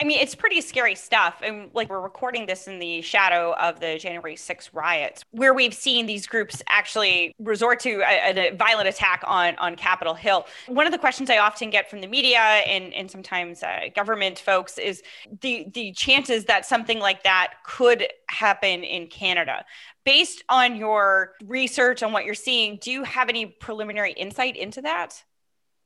I 0.00 0.04
mean, 0.04 0.20
it's 0.20 0.36
pretty 0.36 0.60
scary 0.60 0.94
stuff. 0.94 1.42
And 1.42 1.70
like 1.74 1.88
we're 1.88 2.00
recording 2.00 2.46
this 2.46 2.68
in 2.68 2.78
the 2.78 3.02
shadow 3.02 3.54
of 3.54 3.80
the 3.80 3.98
January 3.98 4.36
6 4.36 4.72
riots, 4.72 5.24
where 5.32 5.52
we've 5.52 5.74
seen 5.74 6.06
these 6.06 6.24
groups 6.24 6.62
actually 6.68 7.34
resort 7.40 7.80
to 7.80 8.02
a, 8.02 8.50
a, 8.52 8.56
violent 8.56 8.88
attack 8.88 9.24
on, 9.26 9.56
on 9.56 9.74
Capitol 9.74 10.14
Hill. 10.14 10.46
One 10.68 10.86
of 10.86 10.92
the 10.92 10.98
questions 10.98 11.30
I 11.30 11.38
often 11.38 11.70
get 11.70 11.90
from 11.90 12.00
the 12.00 12.06
media 12.06 12.38
and, 12.38 12.94
and 12.94 13.10
sometimes 13.10 13.64
uh, 13.64 13.88
government 13.92 14.38
folks 14.38 14.78
is 14.78 15.02
the, 15.40 15.66
the 15.74 15.90
chances 15.92 16.44
that 16.44 16.64
something 16.64 17.00
like 17.00 17.24
that 17.24 17.54
could 17.64 18.06
happen 18.28 18.84
in 18.84 19.08
Canada. 19.08 19.64
Based 20.04 20.44
on 20.48 20.76
your 20.76 21.32
research 21.44 22.04
on 22.04 22.12
what 22.12 22.24
you're 22.24 22.34
seeing, 22.34 22.78
do 22.80 22.92
you 22.92 23.02
have 23.02 23.28
any 23.28 23.46
preliminary 23.46 24.12
insight 24.12 24.56
into 24.56 24.80
that? 24.82 25.24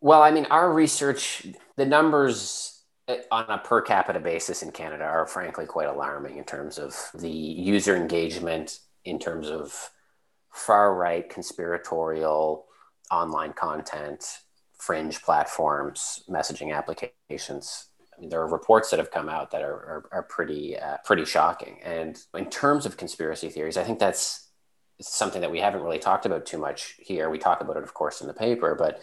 Well, 0.02 0.22
I 0.22 0.32
mean, 0.32 0.46
our 0.50 0.70
research, 0.70 1.46
the 1.76 1.86
numbers 1.86 2.81
on 3.30 3.44
a 3.48 3.58
per 3.58 3.82
capita 3.82 4.20
basis 4.20 4.62
in 4.62 4.70
Canada 4.70 5.04
are 5.04 5.26
frankly 5.26 5.66
quite 5.66 5.88
alarming 5.88 6.36
in 6.36 6.44
terms 6.44 6.78
of 6.78 6.96
the 7.14 7.30
user 7.30 7.96
engagement, 7.96 8.78
in 9.04 9.18
terms 9.18 9.48
of 9.48 9.90
far 10.50 10.94
right 10.94 11.28
conspiratorial 11.28 12.66
online 13.10 13.52
content, 13.52 14.24
fringe 14.78 15.20
platforms, 15.22 16.22
messaging 16.28 16.74
applications. 16.74 17.88
I 18.16 18.20
mean, 18.20 18.30
there 18.30 18.40
are 18.40 18.48
reports 18.48 18.90
that 18.90 18.98
have 18.98 19.10
come 19.10 19.28
out 19.28 19.50
that 19.50 19.62
are, 19.62 19.74
are, 19.74 20.08
are 20.12 20.22
pretty 20.22 20.78
uh, 20.78 20.98
pretty 21.04 21.24
shocking. 21.24 21.78
And 21.82 22.18
in 22.34 22.50
terms 22.50 22.86
of 22.86 22.96
conspiracy 22.96 23.48
theories, 23.48 23.76
I 23.76 23.84
think 23.84 23.98
that's 23.98 24.48
something 25.00 25.40
that 25.40 25.50
we 25.50 25.60
haven't 25.60 25.82
really 25.82 25.98
talked 25.98 26.26
about 26.26 26.46
too 26.46 26.58
much 26.58 26.94
here. 26.98 27.30
We 27.30 27.38
talk 27.38 27.60
about 27.60 27.76
it, 27.76 27.82
of 27.82 27.94
course, 27.94 28.20
in 28.20 28.28
the 28.28 28.34
paper, 28.34 28.76
but 28.76 29.00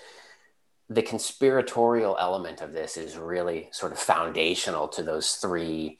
the 0.90 1.02
conspiratorial 1.04 2.18
element 2.20 2.62
of 2.62 2.74
this 2.74 2.98
is 2.98 3.16
really 3.16 3.70
sort 3.72 3.92
of 3.92 4.00
foundational 4.00 4.88
to 4.88 5.04
those 5.04 5.34
three 5.34 6.00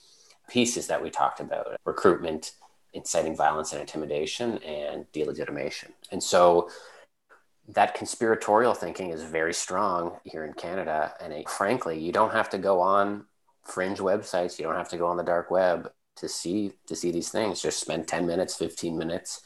pieces 0.50 0.88
that 0.88 1.02
we 1.02 1.12
talked 1.12 1.40
about 1.40 1.80
recruitment, 1.86 2.54
inciting 2.94 3.36
violence 3.36 3.72
and 3.72 3.82
intimidation, 3.82 4.58
and 4.60 5.06
delegitimation. 5.14 5.90
And 6.12 6.22
so 6.22 6.70
that 7.68 7.94
conspiratorial 7.94 8.74
thinking 8.74 9.12
is 9.12 9.22
very 9.22 9.54
strong 9.54 10.18
here 10.24 10.44
in 10.44 10.54
Canada. 10.54 11.14
And 11.22 11.32
it, 11.34 11.48
frankly, 11.48 12.00
you 12.00 12.12
don't 12.12 12.34
have 12.34 12.50
to 12.50 12.58
go 12.58 12.82
on 12.82 13.26
fringe 13.64 14.00
websites, 14.00 14.58
you 14.58 14.66
don't 14.66 14.76
have 14.76 14.90
to 14.90 14.98
go 14.98 15.06
on 15.06 15.18
the 15.18 15.24
dark 15.24 15.52
web 15.52 15.92
to 16.16 16.28
see 16.28 16.74
to 16.88 16.96
see 16.96 17.12
these 17.12 17.30
things. 17.30 17.62
Just 17.62 17.80
spend 17.80 18.08
10 18.08 18.26
minutes, 18.26 18.56
15 18.56 18.98
minutes 18.98 19.42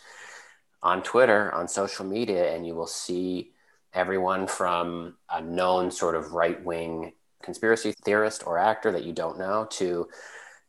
on 0.81 1.03
Twitter, 1.03 1.51
on 1.53 1.67
social 1.67 2.05
media, 2.05 2.55
and 2.55 2.65
you 2.65 2.75
will 2.75 2.87
see 2.87 3.51
everyone 3.93 4.47
from 4.47 5.15
a 5.29 5.41
known 5.41 5.91
sort 5.91 6.15
of 6.15 6.33
right 6.33 6.63
wing 6.63 7.13
conspiracy 7.43 7.93
theorist 8.03 8.47
or 8.47 8.57
actor 8.57 8.91
that 8.91 9.03
you 9.03 9.13
don't 9.13 9.37
know 9.37 9.67
to 9.69 10.07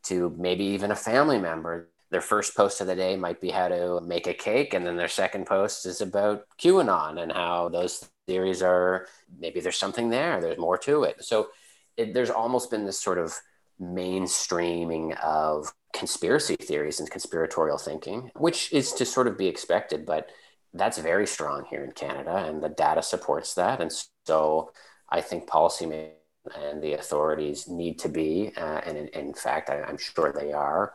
to 0.04 0.34
maybe 0.38 0.64
even 0.64 0.90
a 0.90 0.96
family 0.96 1.38
member. 1.38 1.88
Their 2.10 2.20
first 2.20 2.56
post 2.56 2.80
of 2.80 2.86
the 2.86 2.94
day 2.94 3.16
might 3.16 3.40
be 3.40 3.50
how 3.50 3.68
to 3.68 4.00
make 4.00 4.26
a 4.26 4.34
cake, 4.34 4.74
and 4.74 4.86
then 4.86 4.96
their 4.96 5.08
second 5.08 5.46
post 5.46 5.86
is 5.86 6.00
about 6.00 6.44
QAnon 6.60 7.20
and 7.20 7.32
how 7.32 7.68
those 7.70 8.08
theories 8.26 8.62
are 8.62 9.06
maybe 9.38 9.60
there's 9.60 9.78
something 9.78 10.10
there, 10.10 10.40
there's 10.40 10.58
more 10.58 10.78
to 10.78 11.04
it. 11.04 11.24
So 11.24 11.48
it, 11.96 12.14
there's 12.14 12.30
almost 12.30 12.70
been 12.70 12.84
this 12.84 13.00
sort 13.00 13.18
of 13.18 13.34
mainstreaming 13.80 15.18
of 15.20 15.72
conspiracy 15.92 16.56
theories 16.56 17.00
and 17.00 17.10
conspiratorial 17.10 17.78
thinking, 17.78 18.30
which 18.36 18.72
is 18.72 18.92
to 18.92 19.04
sort 19.04 19.26
of 19.26 19.38
be 19.38 19.46
expected, 19.46 20.06
but 20.06 20.30
that's 20.74 20.98
very 20.98 21.26
strong 21.26 21.64
here 21.70 21.84
in 21.84 21.92
Canada, 21.92 22.36
and 22.36 22.62
the 22.62 22.68
data 22.68 23.02
supports 23.02 23.54
that. 23.54 23.80
And 23.80 23.90
so 24.26 24.72
I 25.08 25.20
think 25.20 25.48
policymakers 25.48 26.10
and 26.54 26.82
the 26.82 26.94
authorities 26.94 27.68
need 27.68 27.98
to 28.00 28.08
be, 28.08 28.52
uh, 28.56 28.80
and 28.84 28.98
in, 28.98 29.08
in 29.08 29.34
fact, 29.34 29.70
I, 29.70 29.82
I'm 29.82 29.96
sure 29.96 30.32
they 30.32 30.52
are, 30.52 30.92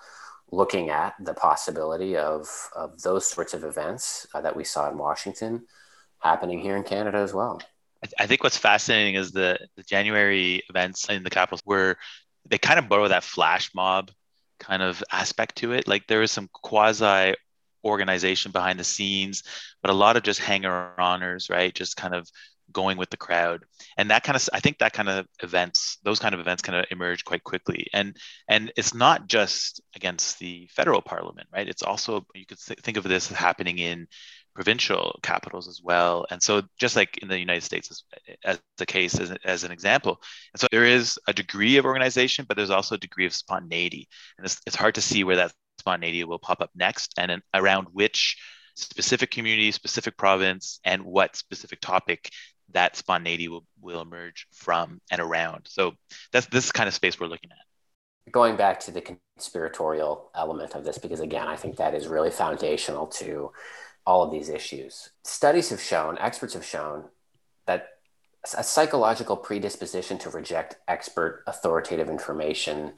looking 0.51 0.89
at 0.89 1.13
the 1.19 1.33
possibility 1.33 2.17
of, 2.17 2.47
of 2.75 2.99
those 3.01 3.25
sorts 3.25 3.53
of 3.53 3.63
events 3.63 4.25
uh, 4.33 4.41
that 4.41 4.55
we 4.55 4.63
saw 4.63 4.89
in 4.89 4.97
Washington 4.97 5.63
happening 6.19 6.59
here 6.59 6.75
in 6.75 6.83
Canada 6.83 7.17
as 7.19 7.33
well. 7.33 7.61
I 8.17 8.27
think 8.27 8.43
what's 8.43 8.57
fascinating 8.57 9.15
is 9.15 9.31
the, 9.31 9.59
the 9.75 9.83
January 9.83 10.63
events 10.69 11.09
in 11.09 11.23
the 11.23 11.29
capitals 11.29 11.61
were 11.65 11.97
they 12.47 12.57
kind 12.57 12.79
of 12.79 12.87
borrow 12.87 13.07
that 13.09 13.23
flash 13.23 13.71
mob 13.75 14.09
kind 14.57 14.81
of 14.81 15.03
aspect 15.11 15.57
to 15.57 15.73
it. 15.73 15.87
Like 15.87 16.07
there 16.07 16.19
was 16.19 16.31
some 16.31 16.49
quasi 16.53 17.35
organization 17.83 18.51
behind 18.51 18.79
the 18.79 18.83
scenes, 18.83 19.43
but 19.81 19.91
a 19.91 19.93
lot 19.93 20.17
of 20.17 20.23
just 20.23 20.39
hanger 20.39 20.93
oners, 20.97 21.49
right? 21.49 21.73
Just 21.73 21.95
kind 21.95 22.13
of 22.13 22.27
going 22.71 22.97
with 22.97 23.09
the 23.09 23.17
crowd. 23.17 23.63
And 23.97 24.11
that 24.11 24.23
kind 24.23 24.35
of 24.35 24.47
i 24.53 24.59
think 24.59 24.79
that 24.79 24.93
kind 24.93 25.09
of 25.09 25.25
events 25.41 25.97
those 26.03 26.19
kind 26.19 26.33
of 26.33 26.39
events 26.39 26.61
kind 26.61 26.77
of 26.77 26.85
emerge 26.91 27.25
quite 27.25 27.43
quickly. 27.43 27.87
And 27.93 28.15
and 28.47 28.71
it's 28.77 28.93
not 28.93 29.27
just 29.27 29.81
against 29.95 30.39
the 30.39 30.67
federal 30.71 31.01
parliament 31.01 31.47
right? 31.53 31.67
It's 31.67 31.83
also 31.83 32.25
you 32.35 32.45
could 32.45 32.59
th- 32.59 32.79
think 32.79 32.97
of 32.97 33.03
this 33.03 33.29
happening 33.29 33.79
in 33.79 34.07
provincial 34.55 35.19
capitals 35.23 35.67
as 35.67 35.81
well. 35.83 36.25
And 36.31 36.41
so 36.41 36.63
just 36.79 36.95
like 36.95 37.17
in 37.19 37.27
the 37.27 37.39
united 37.39 37.63
states 37.63 37.91
as, 37.91 38.03
as 38.43 38.59
the 38.77 38.85
case 38.85 39.19
as, 39.19 39.31
as 39.43 39.63
an 39.63 39.71
example. 39.71 40.21
And 40.53 40.59
so 40.59 40.67
there 40.71 40.85
is 40.85 41.19
a 41.27 41.33
degree 41.33 41.77
of 41.77 41.85
organization 41.85 42.45
but 42.47 42.57
there's 42.57 42.69
also 42.69 42.95
a 42.95 42.99
degree 42.99 43.25
of 43.25 43.33
spontaneity. 43.33 44.07
And 44.37 44.45
it's, 44.45 44.59
it's 44.67 44.75
hard 44.75 44.95
to 44.95 45.01
see 45.01 45.23
where 45.23 45.37
that 45.37 45.53
spontaneity 45.79 46.23
will 46.23 46.39
pop 46.39 46.61
up 46.61 46.69
next 46.75 47.13
and 47.17 47.31
in, 47.31 47.41
around 47.53 47.87
which 47.91 48.37
specific 48.75 49.31
community, 49.31 49.71
specific 49.71 50.17
province, 50.17 50.79
and 50.83 51.03
what 51.03 51.35
specific 51.35 51.81
topic 51.81 52.29
that 52.71 52.95
spontaneity 52.95 53.47
will, 53.47 53.65
will 53.81 54.01
emerge 54.01 54.47
from 54.53 55.01
and 55.11 55.19
around. 55.19 55.67
So 55.67 55.93
that's 56.31 56.47
this 56.47 56.71
kind 56.71 56.87
of 56.87 56.93
space 56.93 57.19
we're 57.19 57.27
looking 57.27 57.51
at. 57.51 58.31
Going 58.31 58.55
back 58.55 58.79
to 58.81 58.91
the 58.91 59.01
conspiratorial 59.01 60.29
element 60.35 60.75
of 60.75 60.83
this, 60.83 60.99
because 60.99 61.19
again, 61.19 61.47
I 61.47 61.55
think 61.55 61.77
that 61.77 61.95
is 61.95 62.07
really 62.07 62.29
foundational 62.29 63.07
to 63.07 63.51
all 64.05 64.23
of 64.23 64.31
these 64.31 64.49
issues. 64.49 65.09
Studies 65.23 65.69
have 65.69 65.81
shown, 65.81 66.17
experts 66.19 66.53
have 66.53 66.65
shown, 66.65 67.05
that 67.65 67.87
a 68.57 68.63
psychological 68.63 69.35
predisposition 69.35 70.17
to 70.19 70.29
reject 70.29 70.75
expert 70.87 71.43
authoritative 71.47 72.07
information, 72.07 72.93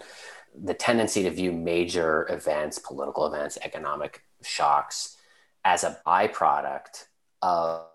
the 0.60 0.74
tendency 0.74 1.24
to 1.24 1.32
view 1.32 1.52
major 1.52 2.28
events, 2.30 2.80
political 2.80 3.26
events, 3.26 3.58
economic 3.64 4.24
shocks, 4.44 5.18
as 5.64 5.84
a 5.84 6.00
byproduct 6.06 7.06
of 7.42 7.86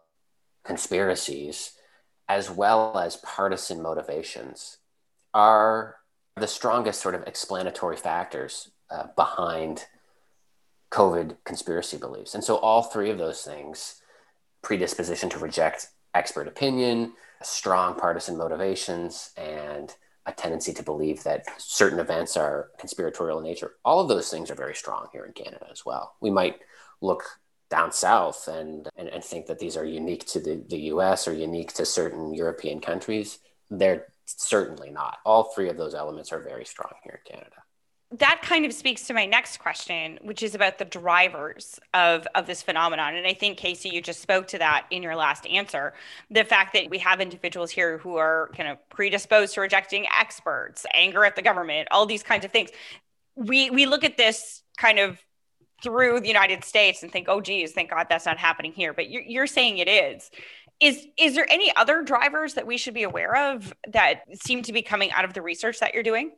conspiracies 0.64 1.72
as 2.28 2.50
well 2.50 2.98
as 2.98 3.16
partisan 3.16 3.80
motivations 3.80 4.78
are 5.32 5.96
the 6.36 6.46
strongest 6.46 7.00
sort 7.00 7.14
of 7.14 7.22
explanatory 7.26 7.96
factors 7.96 8.70
uh, 8.90 9.06
behind 9.16 9.86
COVID 10.90 11.36
conspiracy 11.44 11.96
beliefs. 11.96 12.34
And 12.34 12.42
so, 12.42 12.56
all 12.56 12.82
three 12.82 13.10
of 13.10 13.18
those 13.18 13.42
things 13.42 14.00
predisposition 14.62 15.28
to 15.30 15.38
reject 15.38 15.88
expert 16.14 16.48
opinion, 16.48 17.12
strong 17.42 17.94
partisan 17.94 18.36
motivations, 18.36 19.30
and 19.36 19.94
a 20.26 20.32
tendency 20.32 20.72
to 20.74 20.82
believe 20.82 21.22
that 21.22 21.46
certain 21.60 22.00
events 22.00 22.36
are 22.36 22.70
conspiratorial 22.78 23.38
in 23.38 23.44
nature. 23.44 23.72
All 23.84 24.00
of 24.00 24.08
those 24.08 24.28
things 24.28 24.50
are 24.50 24.56
very 24.56 24.74
strong 24.74 25.06
here 25.12 25.24
in 25.24 25.32
Canada 25.32 25.66
as 25.70 25.86
well. 25.86 26.16
We 26.20 26.30
might 26.30 26.56
look 27.00 27.24
down 27.70 27.92
south 27.92 28.48
and, 28.48 28.88
and, 28.96 29.08
and 29.08 29.24
think 29.24 29.46
that 29.46 29.58
these 29.58 29.76
are 29.76 29.84
unique 29.84 30.26
to 30.26 30.40
the, 30.40 30.62
the 30.68 30.78
US 30.92 31.26
or 31.26 31.32
unique 31.32 31.72
to 31.74 31.84
certain 31.84 32.34
European 32.34 32.80
countries. 32.80 33.38
They're 33.70 34.06
certainly 34.24 34.90
not. 34.90 35.18
All 35.24 35.44
three 35.44 35.68
of 35.68 35.76
those 35.76 35.94
elements 35.94 36.32
are 36.32 36.40
very 36.40 36.64
strong 36.64 36.92
here 37.04 37.20
in 37.24 37.32
Canada. 37.32 37.56
That 38.12 38.40
kind 38.40 38.64
of 38.64 38.72
speaks 38.72 39.08
to 39.08 39.14
my 39.14 39.26
next 39.26 39.58
question, 39.58 40.20
which 40.22 40.42
is 40.42 40.54
about 40.54 40.78
the 40.78 40.84
drivers 40.84 41.80
of, 41.92 42.26
of 42.36 42.46
this 42.46 42.62
phenomenon. 42.62 43.16
And 43.16 43.26
I 43.26 43.34
think, 43.34 43.58
Casey, 43.58 43.88
you 43.88 44.00
just 44.00 44.22
spoke 44.22 44.46
to 44.48 44.58
that 44.58 44.86
in 44.90 45.02
your 45.02 45.16
last 45.16 45.44
answer. 45.46 45.92
The 46.30 46.44
fact 46.44 46.72
that 46.74 46.88
we 46.88 46.98
have 46.98 47.20
individuals 47.20 47.72
here 47.72 47.98
who 47.98 48.16
are 48.16 48.50
kind 48.56 48.68
of 48.68 48.78
predisposed 48.90 49.54
to 49.54 49.60
rejecting 49.60 50.06
experts, 50.16 50.86
anger 50.94 51.24
at 51.24 51.34
the 51.34 51.42
government, 51.42 51.88
all 51.90 52.06
these 52.06 52.22
kinds 52.22 52.44
of 52.44 52.52
things. 52.52 52.70
We, 53.34 53.70
we 53.70 53.86
look 53.86 54.04
at 54.04 54.16
this 54.16 54.62
kind 54.76 55.00
of 55.00 55.18
through 55.82 56.20
the 56.20 56.28
United 56.28 56.64
States 56.64 57.02
and 57.02 57.10
think, 57.10 57.28
oh, 57.28 57.40
geez, 57.40 57.72
thank 57.72 57.90
God 57.90 58.06
that's 58.08 58.24
not 58.24 58.38
happening 58.38 58.72
here. 58.72 58.92
But 58.92 59.10
you're, 59.10 59.22
you're 59.22 59.46
saying 59.48 59.78
it 59.78 59.88
is. 59.88 60.30
Is 60.78 61.06
is 61.18 61.34
there 61.34 61.50
any 61.50 61.74
other 61.74 62.02
drivers 62.02 62.54
that 62.54 62.66
we 62.66 62.76
should 62.76 62.94
be 62.94 63.02
aware 63.02 63.34
of 63.52 63.74
that 63.88 64.22
seem 64.34 64.62
to 64.62 64.72
be 64.72 64.82
coming 64.82 65.10
out 65.10 65.24
of 65.24 65.32
the 65.32 65.42
research 65.42 65.80
that 65.80 65.92
you're 65.94 66.02
doing? 66.02 66.32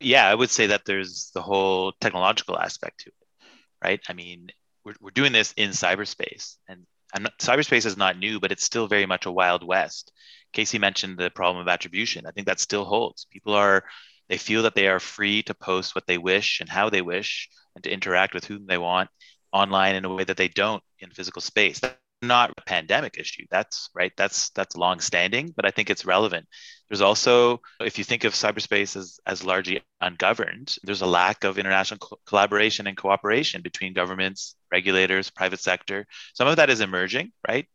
Yeah, 0.00 0.28
I 0.28 0.34
would 0.34 0.50
say 0.50 0.66
that 0.68 0.82
there's 0.84 1.30
the 1.34 1.42
whole 1.42 1.92
technological 2.00 2.58
aspect 2.58 3.00
to 3.00 3.10
it, 3.10 3.46
right? 3.82 4.00
I 4.08 4.12
mean, 4.12 4.48
we're, 4.84 4.94
we're 5.00 5.10
doing 5.10 5.32
this 5.32 5.52
in 5.56 5.70
cyberspace, 5.70 6.56
and 6.68 6.84
not, 7.18 7.38
cyberspace 7.38 7.86
is 7.86 7.96
not 7.96 8.18
new, 8.18 8.40
but 8.40 8.52
it's 8.52 8.64
still 8.64 8.86
very 8.86 9.06
much 9.06 9.26
a 9.26 9.32
wild 9.32 9.64
west. 9.64 10.12
Casey 10.52 10.78
mentioned 10.78 11.18
the 11.18 11.30
problem 11.30 11.62
of 11.62 11.68
attribution. 11.68 12.26
I 12.26 12.30
think 12.32 12.46
that 12.46 12.60
still 12.60 12.84
holds. 12.84 13.26
People 13.30 13.54
are 13.54 13.84
they 14.28 14.38
feel 14.38 14.62
that 14.62 14.74
they 14.74 14.88
are 14.88 15.00
free 15.00 15.42
to 15.44 15.54
post 15.54 15.94
what 15.94 16.06
they 16.06 16.18
wish 16.18 16.60
and 16.60 16.68
how 16.68 16.88
they 16.88 17.02
wish 17.02 17.48
and 17.74 17.84
to 17.84 17.92
interact 17.92 18.34
with 18.34 18.44
whom 18.46 18.66
they 18.66 18.78
want 18.78 19.10
online 19.52 19.96
in 19.96 20.04
a 20.04 20.14
way 20.14 20.24
that 20.24 20.36
they 20.36 20.48
don't 20.48 20.82
in 20.98 21.10
physical 21.10 21.42
space. 21.42 21.80
Not 22.26 22.52
a 22.56 22.62
pandemic 22.62 23.16
issue. 23.18 23.46
That's 23.50 23.90
right. 23.94 24.12
That's 24.16 24.50
that's 24.50 24.76
long 24.76 25.00
standing, 25.00 25.52
but 25.54 25.66
I 25.66 25.70
think 25.70 25.90
it's 25.90 26.04
relevant. 26.04 26.46
There's 26.88 27.00
also, 27.00 27.60
if 27.80 27.98
you 27.98 28.04
think 28.04 28.24
of 28.24 28.34
cyberspace 28.34 28.96
as, 28.96 29.18
as 29.26 29.42
largely 29.42 29.82
ungoverned, 30.00 30.76
there's 30.82 31.00
a 31.00 31.06
lack 31.06 31.44
of 31.44 31.58
international 31.58 31.98
co- 31.98 32.18
collaboration 32.26 32.86
and 32.86 32.96
cooperation 32.96 33.62
between 33.62 33.94
governments, 33.94 34.54
regulators, 34.70 35.30
private 35.30 35.60
sector. 35.60 36.06
Some 36.34 36.46
of 36.46 36.56
that 36.56 36.70
is 36.70 36.80
emerging, 36.80 37.32
right? 37.48 37.66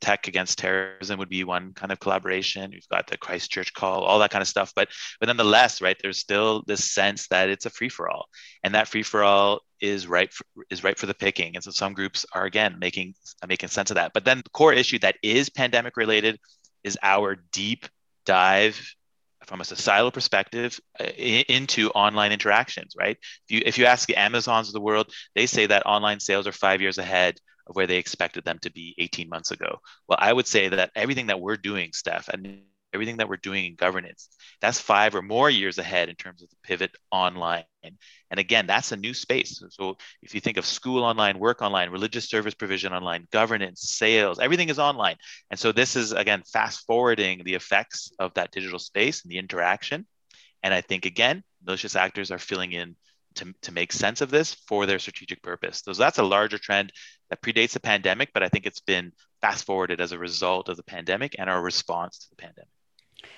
Tech 0.00 0.28
against 0.28 0.58
terrorism 0.58 1.18
would 1.18 1.28
be 1.28 1.44
one 1.44 1.72
kind 1.72 1.92
of 1.92 2.00
collaboration. 2.00 2.70
We've 2.72 2.88
got 2.88 3.06
the 3.06 3.16
Christchurch 3.16 3.72
call, 3.74 4.02
all 4.02 4.18
that 4.20 4.30
kind 4.30 4.42
of 4.42 4.48
stuff. 4.48 4.72
But 4.74 4.88
but 5.20 5.26
nonetheless, 5.26 5.80
right, 5.80 5.96
there's 6.02 6.18
still 6.18 6.62
this 6.66 6.90
sense 6.90 7.28
that 7.28 7.48
it's 7.48 7.66
a 7.66 7.70
free 7.70 7.88
for 7.88 8.08
all, 8.08 8.26
and 8.62 8.74
that 8.74 8.88
free 8.88 9.02
for 9.02 9.22
all 9.22 9.60
is 9.80 10.06
right 10.06 10.32
for, 10.32 10.44
is 10.70 10.84
right 10.84 10.98
for 10.98 11.06
the 11.06 11.14
picking. 11.14 11.54
And 11.54 11.64
so 11.64 11.70
some 11.70 11.94
groups 11.94 12.26
are 12.32 12.44
again 12.44 12.76
making 12.78 13.14
making 13.46 13.68
sense 13.68 13.90
of 13.90 13.96
that. 13.96 14.12
But 14.12 14.24
then 14.24 14.38
the 14.38 14.50
core 14.50 14.72
issue 14.72 14.98
that 15.00 15.16
is 15.22 15.50
pandemic 15.50 15.96
related 15.96 16.38
is 16.84 16.98
our 17.02 17.36
deep 17.52 17.86
dive 18.24 18.80
from 19.46 19.60
a 19.62 19.64
societal 19.64 20.10
perspective 20.10 20.78
uh, 21.00 21.04
into 21.04 21.88
online 21.90 22.32
interactions 22.32 22.94
right 22.98 23.16
if 23.48 23.50
you 23.50 23.62
if 23.64 23.78
you 23.78 23.86
ask 23.86 24.06
the 24.06 24.16
amazons 24.16 24.68
of 24.68 24.74
the 24.74 24.80
world 24.80 25.10
they 25.34 25.46
say 25.46 25.64
that 25.66 25.86
online 25.86 26.20
sales 26.20 26.46
are 26.46 26.52
five 26.52 26.82
years 26.82 26.98
ahead 26.98 27.40
where 27.72 27.86
they 27.86 27.96
expected 27.96 28.44
them 28.44 28.58
to 28.60 28.72
be 28.72 28.94
18 28.98 29.28
months 29.28 29.50
ago. 29.50 29.80
Well, 30.08 30.18
I 30.20 30.32
would 30.32 30.46
say 30.46 30.68
that 30.68 30.90
everything 30.94 31.26
that 31.26 31.40
we're 31.40 31.56
doing, 31.56 31.92
Steph, 31.92 32.28
and 32.28 32.62
everything 32.94 33.18
that 33.18 33.28
we're 33.28 33.36
doing 33.36 33.66
in 33.66 33.74
governance, 33.74 34.28
that's 34.60 34.80
five 34.80 35.14
or 35.14 35.22
more 35.22 35.50
years 35.50 35.78
ahead 35.78 36.08
in 36.08 36.14
terms 36.14 36.42
of 36.42 36.48
the 36.48 36.56
pivot 36.62 36.90
online. 37.10 37.64
And 38.30 38.40
again, 38.40 38.66
that's 38.66 38.92
a 38.92 38.96
new 38.96 39.14
space. 39.14 39.62
So 39.70 39.96
if 40.22 40.34
you 40.34 40.40
think 40.40 40.56
of 40.56 40.66
school 40.66 41.04
online, 41.04 41.38
work 41.38 41.62
online, 41.62 41.90
religious 41.90 42.28
service 42.28 42.54
provision 42.54 42.92
online, 42.92 43.26
governance, 43.30 43.82
sales, 43.82 44.38
everything 44.38 44.68
is 44.68 44.78
online. 44.78 45.16
And 45.50 45.60
so 45.60 45.72
this 45.72 45.96
is, 45.96 46.12
again, 46.12 46.42
fast 46.50 46.86
forwarding 46.86 47.42
the 47.44 47.54
effects 47.54 48.10
of 48.18 48.34
that 48.34 48.52
digital 48.52 48.78
space 48.78 49.22
and 49.22 49.30
the 49.30 49.38
interaction. 49.38 50.06
And 50.62 50.74
I 50.74 50.80
think, 50.80 51.06
again, 51.06 51.44
malicious 51.64 51.96
actors 51.96 52.30
are 52.30 52.38
filling 52.38 52.72
in 52.72 52.96
to, 53.36 53.54
to 53.62 53.72
make 53.72 53.92
sense 53.92 54.20
of 54.20 54.30
this 54.30 54.54
for 54.54 54.86
their 54.86 54.98
strategic 54.98 55.42
purpose. 55.42 55.82
So 55.84 55.92
that's 55.92 56.18
a 56.18 56.22
larger 56.22 56.58
trend 56.58 56.92
that 57.30 57.42
predates 57.42 57.72
the 57.72 57.80
pandemic, 57.80 58.30
but 58.32 58.42
I 58.42 58.48
think 58.48 58.66
it's 58.66 58.80
been 58.80 59.12
fast 59.40 59.64
forwarded 59.64 60.00
as 60.00 60.12
a 60.12 60.18
result 60.18 60.68
of 60.68 60.76
the 60.76 60.82
pandemic 60.82 61.36
and 61.38 61.48
our 61.48 61.62
response 61.62 62.18
to 62.18 62.30
the 62.30 62.36
pandemic. 62.36 62.68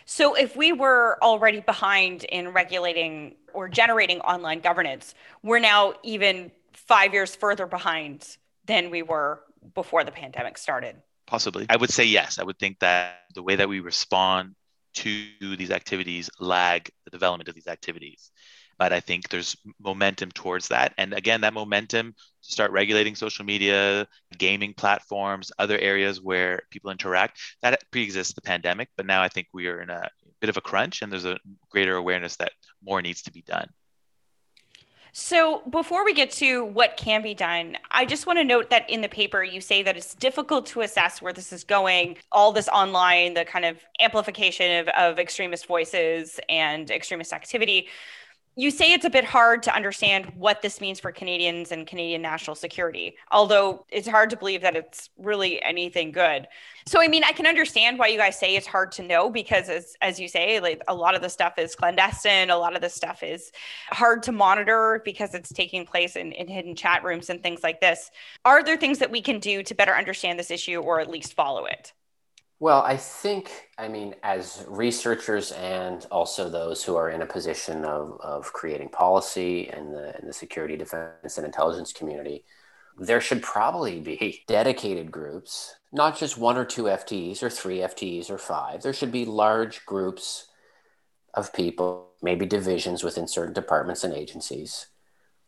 So, 0.04 0.34
if 0.34 0.56
we 0.56 0.72
were 0.72 1.18
already 1.22 1.60
behind 1.60 2.24
in 2.24 2.48
regulating 2.48 3.36
or 3.54 3.68
generating 3.68 4.20
online 4.20 4.60
governance, 4.60 5.14
we're 5.42 5.58
now 5.58 5.94
even 6.02 6.50
five 6.72 7.14
years 7.14 7.34
further 7.34 7.66
behind 7.66 8.36
than 8.66 8.90
we 8.90 9.02
were 9.02 9.42
before 9.74 10.04
the 10.04 10.12
pandemic 10.12 10.58
started. 10.58 10.96
Possibly. 11.26 11.66
I 11.70 11.76
would 11.76 11.90
say 11.90 12.04
yes. 12.04 12.38
I 12.38 12.44
would 12.44 12.58
think 12.58 12.80
that 12.80 13.20
the 13.34 13.42
way 13.42 13.56
that 13.56 13.68
we 13.68 13.80
respond 13.80 14.54
to 14.94 15.28
these 15.40 15.70
activities 15.70 16.28
lag 16.40 16.90
the 17.04 17.10
development 17.10 17.48
of 17.48 17.54
these 17.54 17.68
activities 17.68 18.30
but 18.80 18.94
I 18.94 19.00
think 19.00 19.28
there's 19.28 19.58
momentum 19.78 20.30
towards 20.30 20.68
that. 20.68 20.94
And 20.96 21.12
again, 21.12 21.42
that 21.42 21.52
momentum 21.52 22.14
to 22.42 22.50
start 22.50 22.72
regulating 22.72 23.14
social 23.14 23.44
media, 23.44 24.08
gaming 24.38 24.72
platforms, 24.72 25.52
other 25.58 25.78
areas 25.78 26.22
where 26.22 26.62
people 26.70 26.90
interact, 26.90 27.38
that 27.60 27.78
pre-exists 27.90 28.32
the 28.32 28.40
pandemic. 28.40 28.88
But 28.96 29.04
now 29.04 29.22
I 29.22 29.28
think 29.28 29.48
we 29.52 29.66
are 29.66 29.82
in 29.82 29.90
a 29.90 30.08
bit 30.40 30.48
of 30.48 30.56
a 30.56 30.62
crunch 30.62 31.02
and 31.02 31.12
there's 31.12 31.26
a 31.26 31.36
greater 31.68 31.96
awareness 31.96 32.36
that 32.36 32.52
more 32.82 33.02
needs 33.02 33.20
to 33.24 33.30
be 33.30 33.42
done. 33.42 33.68
So, 35.12 35.62
before 35.68 36.04
we 36.04 36.14
get 36.14 36.30
to 36.34 36.64
what 36.64 36.96
can 36.96 37.20
be 37.20 37.34
done, 37.34 37.76
I 37.90 38.06
just 38.06 38.28
want 38.28 38.38
to 38.38 38.44
note 38.44 38.70
that 38.70 38.88
in 38.88 39.00
the 39.00 39.08
paper, 39.08 39.42
you 39.42 39.60
say 39.60 39.82
that 39.82 39.96
it's 39.96 40.14
difficult 40.14 40.66
to 40.66 40.82
assess 40.82 41.20
where 41.20 41.32
this 41.32 41.52
is 41.52 41.64
going, 41.64 42.16
all 42.30 42.52
this 42.52 42.68
online, 42.68 43.34
the 43.34 43.44
kind 43.44 43.64
of 43.64 43.78
amplification 43.98 44.78
of, 44.78 44.88
of 44.96 45.18
extremist 45.18 45.66
voices 45.66 46.38
and 46.48 46.92
extremist 46.92 47.32
activity 47.32 47.88
you 48.56 48.70
say 48.70 48.92
it's 48.92 49.04
a 49.04 49.10
bit 49.10 49.24
hard 49.24 49.62
to 49.62 49.74
understand 49.74 50.26
what 50.36 50.60
this 50.60 50.80
means 50.80 50.98
for 50.98 51.12
Canadians 51.12 51.70
and 51.70 51.86
Canadian 51.86 52.20
national 52.20 52.56
security, 52.56 53.16
although 53.30 53.86
it's 53.90 54.08
hard 54.08 54.28
to 54.30 54.36
believe 54.36 54.60
that 54.62 54.74
it's 54.74 55.08
really 55.16 55.62
anything 55.62 56.10
good. 56.10 56.48
So, 56.86 57.00
I 57.00 57.06
mean, 57.06 57.22
I 57.22 57.32
can 57.32 57.46
understand 57.46 57.98
why 57.98 58.08
you 58.08 58.18
guys 58.18 58.38
say 58.38 58.56
it's 58.56 58.66
hard 58.66 58.90
to 58.92 59.02
know 59.02 59.30
because, 59.30 59.68
as, 59.68 59.94
as 60.02 60.18
you 60.18 60.26
say, 60.26 60.58
like 60.58 60.82
a 60.88 60.94
lot 60.94 61.14
of 61.14 61.22
the 61.22 61.28
stuff 61.28 61.58
is 61.58 61.76
clandestine, 61.76 62.50
a 62.50 62.56
lot 62.56 62.74
of 62.74 62.82
the 62.82 62.90
stuff 62.90 63.22
is 63.22 63.52
hard 63.90 64.22
to 64.24 64.32
monitor 64.32 65.00
because 65.04 65.34
it's 65.34 65.52
taking 65.52 65.86
place 65.86 66.16
in, 66.16 66.32
in 66.32 66.48
hidden 66.48 66.74
chat 66.74 67.04
rooms 67.04 67.30
and 67.30 67.42
things 67.42 67.62
like 67.62 67.80
this. 67.80 68.10
Are 68.44 68.64
there 68.64 68.76
things 68.76 68.98
that 68.98 69.12
we 69.12 69.22
can 69.22 69.38
do 69.38 69.62
to 69.62 69.74
better 69.74 69.94
understand 69.94 70.38
this 70.38 70.50
issue 70.50 70.80
or 70.80 71.00
at 71.00 71.08
least 71.08 71.34
follow 71.34 71.66
it? 71.66 71.92
Well, 72.60 72.82
I 72.82 72.98
think, 72.98 73.70
I 73.78 73.88
mean, 73.88 74.14
as 74.22 74.66
researchers 74.68 75.50
and 75.52 76.06
also 76.10 76.50
those 76.50 76.84
who 76.84 76.94
are 76.94 77.08
in 77.08 77.22
a 77.22 77.26
position 77.26 77.86
of, 77.86 78.20
of 78.20 78.52
creating 78.52 78.90
policy 78.90 79.70
in 79.74 79.92
the, 79.92 80.14
in 80.20 80.26
the 80.26 80.32
security, 80.34 80.76
defense, 80.76 81.38
and 81.38 81.46
intelligence 81.46 81.90
community, 81.94 82.44
there 82.98 83.22
should 83.22 83.42
probably 83.42 83.98
be 84.00 84.44
dedicated 84.46 85.10
groups, 85.10 85.74
not 85.90 86.18
just 86.18 86.36
one 86.36 86.58
or 86.58 86.66
two 86.66 86.82
FTEs 86.82 87.42
or 87.42 87.48
three 87.48 87.78
FTEs 87.78 88.28
or 88.28 88.36
five. 88.36 88.82
There 88.82 88.92
should 88.92 89.10
be 89.10 89.24
large 89.24 89.86
groups 89.86 90.48
of 91.32 91.54
people, 91.54 92.10
maybe 92.20 92.44
divisions 92.44 93.02
within 93.02 93.26
certain 93.26 93.54
departments 93.54 94.04
and 94.04 94.12
agencies, 94.12 94.88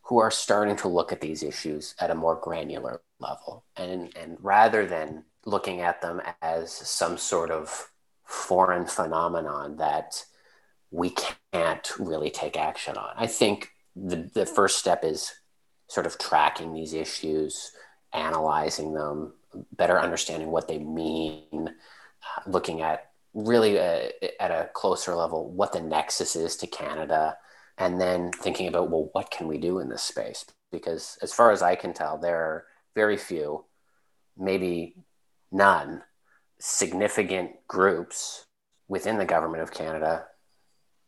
who 0.04 0.18
are 0.18 0.30
starting 0.30 0.76
to 0.76 0.88
look 0.88 1.12
at 1.12 1.20
these 1.20 1.42
issues 1.42 1.94
at 2.00 2.10
a 2.10 2.14
more 2.14 2.36
granular 2.36 3.02
level. 3.20 3.66
And, 3.76 4.16
and 4.16 4.38
rather 4.40 4.86
than 4.86 5.24
looking 5.44 5.80
at 5.80 6.00
them 6.02 6.20
as 6.40 6.72
some 6.72 7.18
sort 7.18 7.50
of 7.50 7.88
foreign 8.24 8.86
phenomenon 8.86 9.76
that 9.76 10.24
we 10.90 11.14
can't 11.52 11.90
really 11.98 12.30
take 12.30 12.56
action 12.56 12.96
on. 12.96 13.14
I 13.16 13.26
think 13.26 13.70
the, 13.96 14.30
the 14.34 14.46
first 14.46 14.78
step 14.78 15.04
is 15.04 15.32
sort 15.88 16.06
of 16.06 16.18
tracking 16.18 16.72
these 16.72 16.94
issues, 16.94 17.72
analyzing 18.12 18.94
them, 18.94 19.32
better 19.76 19.98
understanding 19.98 20.50
what 20.50 20.68
they 20.68 20.78
mean, 20.78 21.74
looking 22.46 22.82
at 22.82 23.10
really 23.34 23.76
a, 23.76 24.12
uh, 24.22 24.28
at 24.40 24.50
a 24.50 24.70
closer 24.74 25.14
level 25.14 25.50
what 25.50 25.72
the 25.72 25.80
nexus 25.80 26.36
is 26.36 26.56
to 26.56 26.66
Canada, 26.66 27.36
and 27.78 28.00
then 28.00 28.30
thinking 28.30 28.68
about, 28.68 28.90
well, 28.90 29.08
what 29.12 29.30
can 29.30 29.48
we 29.48 29.58
do 29.58 29.78
in 29.78 29.88
this 29.88 30.02
space? 30.02 30.44
Because 30.70 31.18
as 31.22 31.32
far 31.32 31.50
as 31.50 31.62
I 31.62 31.74
can 31.74 31.92
tell, 31.92 32.18
there 32.18 32.36
are 32.36 32.64
very 32.94 33.16
few, 33.16 33.64
maybe 34.36 34.96
none 35.52 36.02
significant 36.58 37.52
groups 37.68 38.46
within 38.88 39.18
the 39.18 39.24
government 39.24 39.62
of 39.62 39.72
Canada 39.72 40.24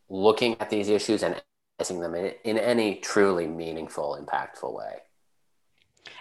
looking 0.09 0.59
at 0.59 0.69
these 0.69 0.89
issues 0.89 1.23
and 1.23 1.41
addressing 1.77 1.99
them 1.99 2.15
in, 2.15 2.33
in 2.43 2.57
any 2.57 2.95
truly 2.95 3.47
meaningful, 3.47 4.19
impactful 4.21 4.71
way. 4.73 4.97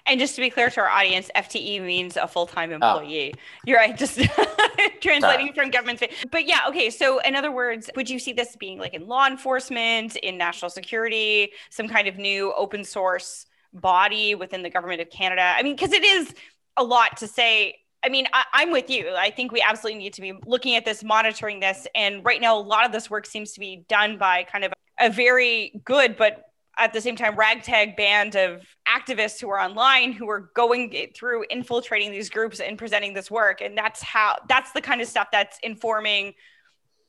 And 0.06 0.20
just 0.20 0.34
to 0.34 0.40
be 0.40 0.50
clear 0.50 0.70
to 0.70 0.80
our 0.80 0.88
audience, 0.88 1.30
FTE 1.34 1.82
means 1.82 2.16
a 2.16 2.28
full 2.28 2.46
time 2.46 2.70
oh. 2.70 2.74
employee. 2.74 3.34
Oh. 3.34 3.40
You're 3.66 3.78
right, 3.78 3.96
just 3.96 4.16
translating 5.00 5.20
Sorry. 5.20 5.52
from 5.54 5.70
government. 5.70 6.02
But 6.30 6.46
yeah, 6.46 6.60
okay. 6.68 6.90
So, 6.90 7.20
in 7.20 7.34
other 7.34 7.50
words, 7.52 7.90
would 7.96 8.10
you 8.10 8.18
see 8.18 8.32
this 8.32 8.56
being 8.56 8.78
like 8.78 8.94
in 8.94 9.06
law 9.06 9.26
enforcement, 9.26 10.16
in 10.16 10.36
national 10.36 10.70
security, 10.70 11.52
some 11.70 11.88
kind 11.88 12.08
of 12.08 12.18
new 12.18 12.52
open 12.54 12.84
source 12.84 13.46
body 13.72 14.34
within 14.34 14.62
the 14.62 14.70
government 14.70 15.00
of 15.00 15.10
Canada? 15.10 15.42
I 15.42 15.62
mean, 15.62 15.74
because 15.74 15.92
it 15.92 16.04
is 16.04 16.34
a 16.76 16.84
lot 16.84 17.18
to 17.18 17.28
say 17.28 17.76
I 18.04 18.10
mean, 18.10 18.26
I, 18.32 18.62
am 18.62 18.70
with 18.70 18.90
you. 18.90 19.14
I 19.16 19.30
think 19.30 19.50
we 19.50 19.62
absolutely 19.62 19.98
need 19.98 20.12
to 20.14 20.20
be 20.20 20.34
looking 20.46 20.76
at 20.76 20.84
this, 20.84 21.02
monitoring 21.02 21.60
this. 21.60 21.86
And 21.94 22.24
right 22.24 22.40
now, 22.40 22.58
a 22.58 22.60
lot 22.60 22.84
of 22.84 22.92
this 22.92 23.08
work 23.08 23.24
seems 23.24 23.52
to 23.52 23.60
be 23.60 23.84
done 23.88 24.18
by 24.18 24.44
kind 24.44 24.64
of 24.64 24.72
a 25.00 25.08
very 25.08 25.80
good, 25.84 26.16
but 26.16 26.50
at 26.78 26.92
the 26.92 27.00
same 27.00 27.16
time, 27.16 27.36
ragtag 27.36 27.96
band 27.96 28.36
of 28.36 28.62
activists 28.86 29.40
who 29.40 29.48
are 29.48 29.60
online 29.60 30.12
who 30.12 30.28
are 30.28 30.50
going 30.54 30.94
through 31.14 31.44
infiltrating 31.48 32.10
these 32.10 32.28
groups 32.28 32.60
and 32.60 32.76
presenting 32.76 33.14
this 33.14 33.30
work. 33.30 33.60
And 33.60 33.78
that's 33.78 34.02
how, 34.02 34.36
that's 34.48 34.72
the 34.72 34.80
kind 34.80 35.00
of 35.00 35.08
stuff 35.08 35.28
that's 35.32 35.58
informing 35.62 36.34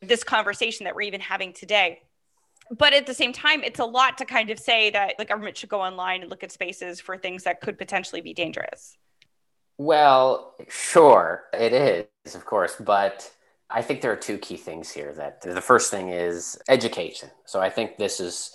this 0.01 0.23
conversation 0.23 0.85
that 0.85 0.95
we're 0.95 1.01
even 1.01 1.21
having 1.21 1.51
today. 1.51 2.01
But 2.71 2.93
at 2.93 3.05
the 3.05 3.13
same 3.13 3.33
time, 3.33 3.63
it's 3.63 3.79
a 3.79 3.85
lot 3.85 4.17
to 4.19 4.25
kind 4.25 4.49
of 4.49 4.59
say 4.59 4.89
that 4.91 5.15
the 5.17 5.25
government 5.25 5.57
should 5.57 5.69
go 5.69 5.81
online 5.81 6.21
and 6.21 6.29
look 6.29 6.43
at 6.43 6.51
spaces 6.51 6.99
for 6.99 7.17
things 7.17 7.43
that 7.43 7.61
could 7.61 7.77
potentially 7.77 8.21
be 8.21 8.33
dangerous. 8.33 8.97
Well, 9.77 10.55
sure, 10.69 11.45
it 11.53 11.73
is, 12.25 12.35
of 12.35 12.45
course, 12.45 12.75
but 12.79 13.31
I 13.69 13.81
think 13.81 14.01
there 14.01 14.11
are 14.11 14.15
two 14.17 14.37
key 14.37 14.57
things 14.57 14.91
here. 14.91 15.13
That 15.13 15.41
the 15.41 15.61
first 15.61 15.91
thing 15.91 16.09
is 16.09 16.57
education. 16.69 17.29
So 17.45 17.59
I 17.59 17.69
think 17.69 17.97
this 17.97 18.19
is 18.19 18.51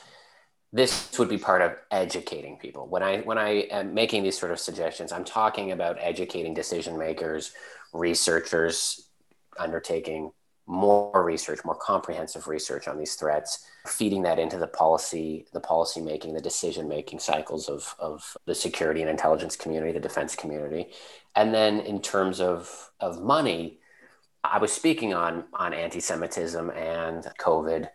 this 0.73 1.19
would 1.19 1.29
be 1.29 1.39
part 1.39 1.63
of 1.63 1.73
educating 1.91 2.59
people. 2.59 2.87
When 2.89 3.03
I 3.03 3.21
when 3.21 3.39
I 3.39 3.51
am 3.71 3.95
making 3.95 4.23
these 4.23 4.39
sort 4.39 4.53
of 4.53 4.61
suggestions, 4.61 5.13
I'm 5.13 5.25
talking 5.25 5.73
about 5.73 5.99
educating 6.01 6.55
decision 6.55 6.99
makers, 6.99 7.53
researchers 7.93 9.09
undertaking 9.59 10.33
more 10.71 11.25
research, 11.25 11.65
more 11.65 11.75
comprehensive 11.75 12.47
research 12.47 12.87
on 12.87 12.97
these 12.97 13.17
threats, 13.17 13.67
feeding 13.87 14.23
that 14.23 14.39
into 14.39 14.57
the 14.57 14.69
policy, 14.69 15.45
the 15.53 15.61
policy 15.61 16.01
making, 16.01 16.33
the 16.33 16.41
decision 16.41 16.89
making 16.89 17.19
cycles 17.19 17.69
of, 17.69 17.97
of 17.99 18.37
the 18.47 18.55
security 18.55 19.01
and 19.01 19.11
intelligence 19.11 19.57
community, 19.57 19.93
the 19.93 19.99
defense 19.99 20.37
community. 20.37 20.93
And 21.35 21.53
then 21.53 21.81
in 21.81 22.01
terms 22.01 22.41
of, 22.41 22.93
of 23.01 23.21
money, 23.21 23.81
I 24.45 24.59
was 24.59 24.73
speaking 24.73 25.13
on, 25.13 25.45
on 25.53 25.75
anti-Semitism 25.75 26.71
and 26.71 27.25
COVID 27.41 27.89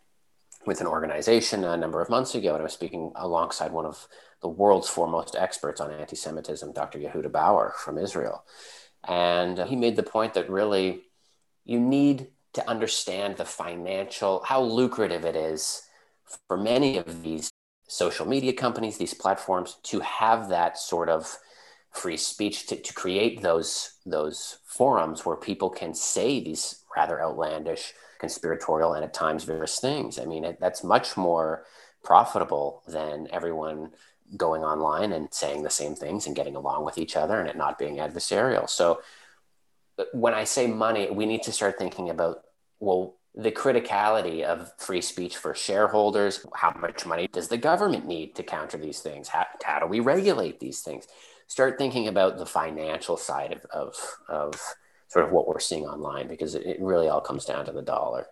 with 0.66 0.82
an 0.82 0.88
organization 0.88 1.64
a 1.64 1.78
number 1.78 2.02
of 2.02 2.10
months 2.10 2.36
ago, 2.36 2.54
and 2.54 2.60
I 2.60 2.64
was 2.64 2.74
speaking 2.74 3.14
alongside 3.16 3.72
one 3.72 3.86
of 3.86 4.06
the 4.42 4.50
world's 4.50 4.90
foremost 4.90 5.38
experts 5.38 5.80
on 5.80 5.92
anti-Semitism, 5.92 6.74
Dr. 6.74 7.00
Yehuda 7.00 7.32
Bauer 7.32 7.74
from 7.78 7.98
Israel. 7.98 8.44
And 9.08 9.60
he 9.60 9.78
made 9.78 9.96
the 9.96 10.04
point 10.04 10.34
that 10.34 10.50
really 10.50 11.04
you 11.64 11.80
need 11.80 12.28
to 12.56 12.70
understand 12.70 13.38
the 13.38 13.46
financial, 13.46 14.42
how 14.46 14.62
lucrative 14.62 15.26
it 15.26 15.36
is 15.36 15.84
for 16.48 16.58
many 16.58 16.98
of 16.98 17.22
these 17.22 17.52
social 17.88 18.26
media 18.26 18.54
companies, 18.54 18.98
these 18.98 19.14
platforms, 19.14 19.78
to 19.84 20.00
have 20.00 20.50
that 20.50 20.78
sort 20.78 21.10
of 21.10 21.38
free 21.92 22.18
speech 22.18 22.68
to, 22.68 22.76
to 22.76 22.94
create 22.94 23.42
those 23.42 23.94
those 24.06 24.58
forums 24.66 25.26
where 25.26 25.38
people 25.38 25.70
can 25.70 25.94
say 25.94 26.44
these 26.44 26.84
rather 26.96 27.22
outlandish 27.22 27.94
conspiratorial 28.20 28.94
and 28.94 29.04
at 29.04 29.14
times 29.14 29.44
various 29.44 29.80
things. 29.80 30.20
I 30.20 30.26
mean 30.26 30.44
it, 30.44 30.60
that's 30.60 30.84
much 30.84 31.16
more 31.16 31.66
profitable 32.04 32.84
than 32.88 33.28
everyone 33.32 33.92
going 34.36 34.64
online 34.64 35.14
and 35.14 35.34
saying 35.34 35.64
the 35.64 35.70
same 35.70 35.96
things 35.96 36.26
and 36.26 36.36
getting 36.36 36.56
along 36.56 36.84
with 36.84 36.98
each 36.98 37.16
other 37.16 37.40
and 37.40 37.48
it 37.50 37.56
not 37.56 37.80
being 37.80 37.98
adversarial. 37.98 38.70
So 38.70 39.02
when 40.14 40.34
I 40.34 40.44
say 40.44 40.68
money, 40.68 41.10
we 41.10 41.26
need 41.26 41.44
to 41.44 41.52
start 41.52 41.78
thinking 41.78 42.10
about, 42.10 42.44
well, 42.80 43.16
the 43.34 43.52
criticality 43.52 44.44
of 44.44 44.72
free 44.78 45.02
speech 45.02 45.36
for 45.38 45.54
shareholders. 45.54 46.46
How 46.54 46.74
much 46.80 47.06
money 47.06 47.28
does 47.28 47.50
the 47.50 47.58
government 47.58 48.06
need 48.06 48.36
to 48.36 48.44
counter 48.44 48.78
these 48.78 49.00
things? 49.00 49.28
How, 49.28 49.46
how 49.64 49.80
do 49.80 49.88
we 49.88 50.00
regulate 50.00 50.60
these 50.60 50.82
things? 50.82 51.08
Start 51.48 51.78
thinking 51.78 52.08
about 52.08 52.38
the 52.38 52.46
financial 52.46 53.18
side 53.18 53.54
of, 53.54 53.66
of, 53.72 53.96
of 54.30 54.76
sort 55.10 55.26
of 55.26 55.32
what 55.32 55.48
we're 55.48 55.60
seeing 55.60 55.86
online 55.86 56.28
because 56.28 56.56
it, 56.56 56.66
it 56.66 56.82
really 56.82 57.10
all 57.10 57.22
comes 57.22 57.46
down 57.46 57.66
to 57.66 57.72
the 57.72 57.82
dollar. 57.82 58.28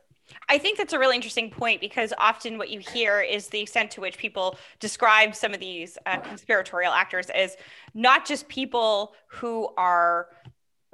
I 0.50 0.58
think 0.58 0.78
that's 0.78 0.94
a 0.94 1.00
really 1.00 1.16
interesting 1.16 1.50
point 1.50 1.82
because 1.82 2.14
often 2.18 2.58
what 2.58 2.70
you 2.70 2.80
hear 2.80 3.22
is 3.22 3.50
the 3.50 3.60
extent 3.60 3.92
to 3.92 4.02
which 4.02 4.18
people 4.18 4.58
describe 4.80 5.36
some 5.36 5.54
of 5.54 5.60
these 5.60 5.98
uh, 6.06 6.20
conspiratorial 6.20 6.94
actors 6.94 7.30
as 7.30 7.58
not 7.94 8.26
just 8.26 8.48
people 8.48 9.14
who 9.28 9.70
are 9.78 10.30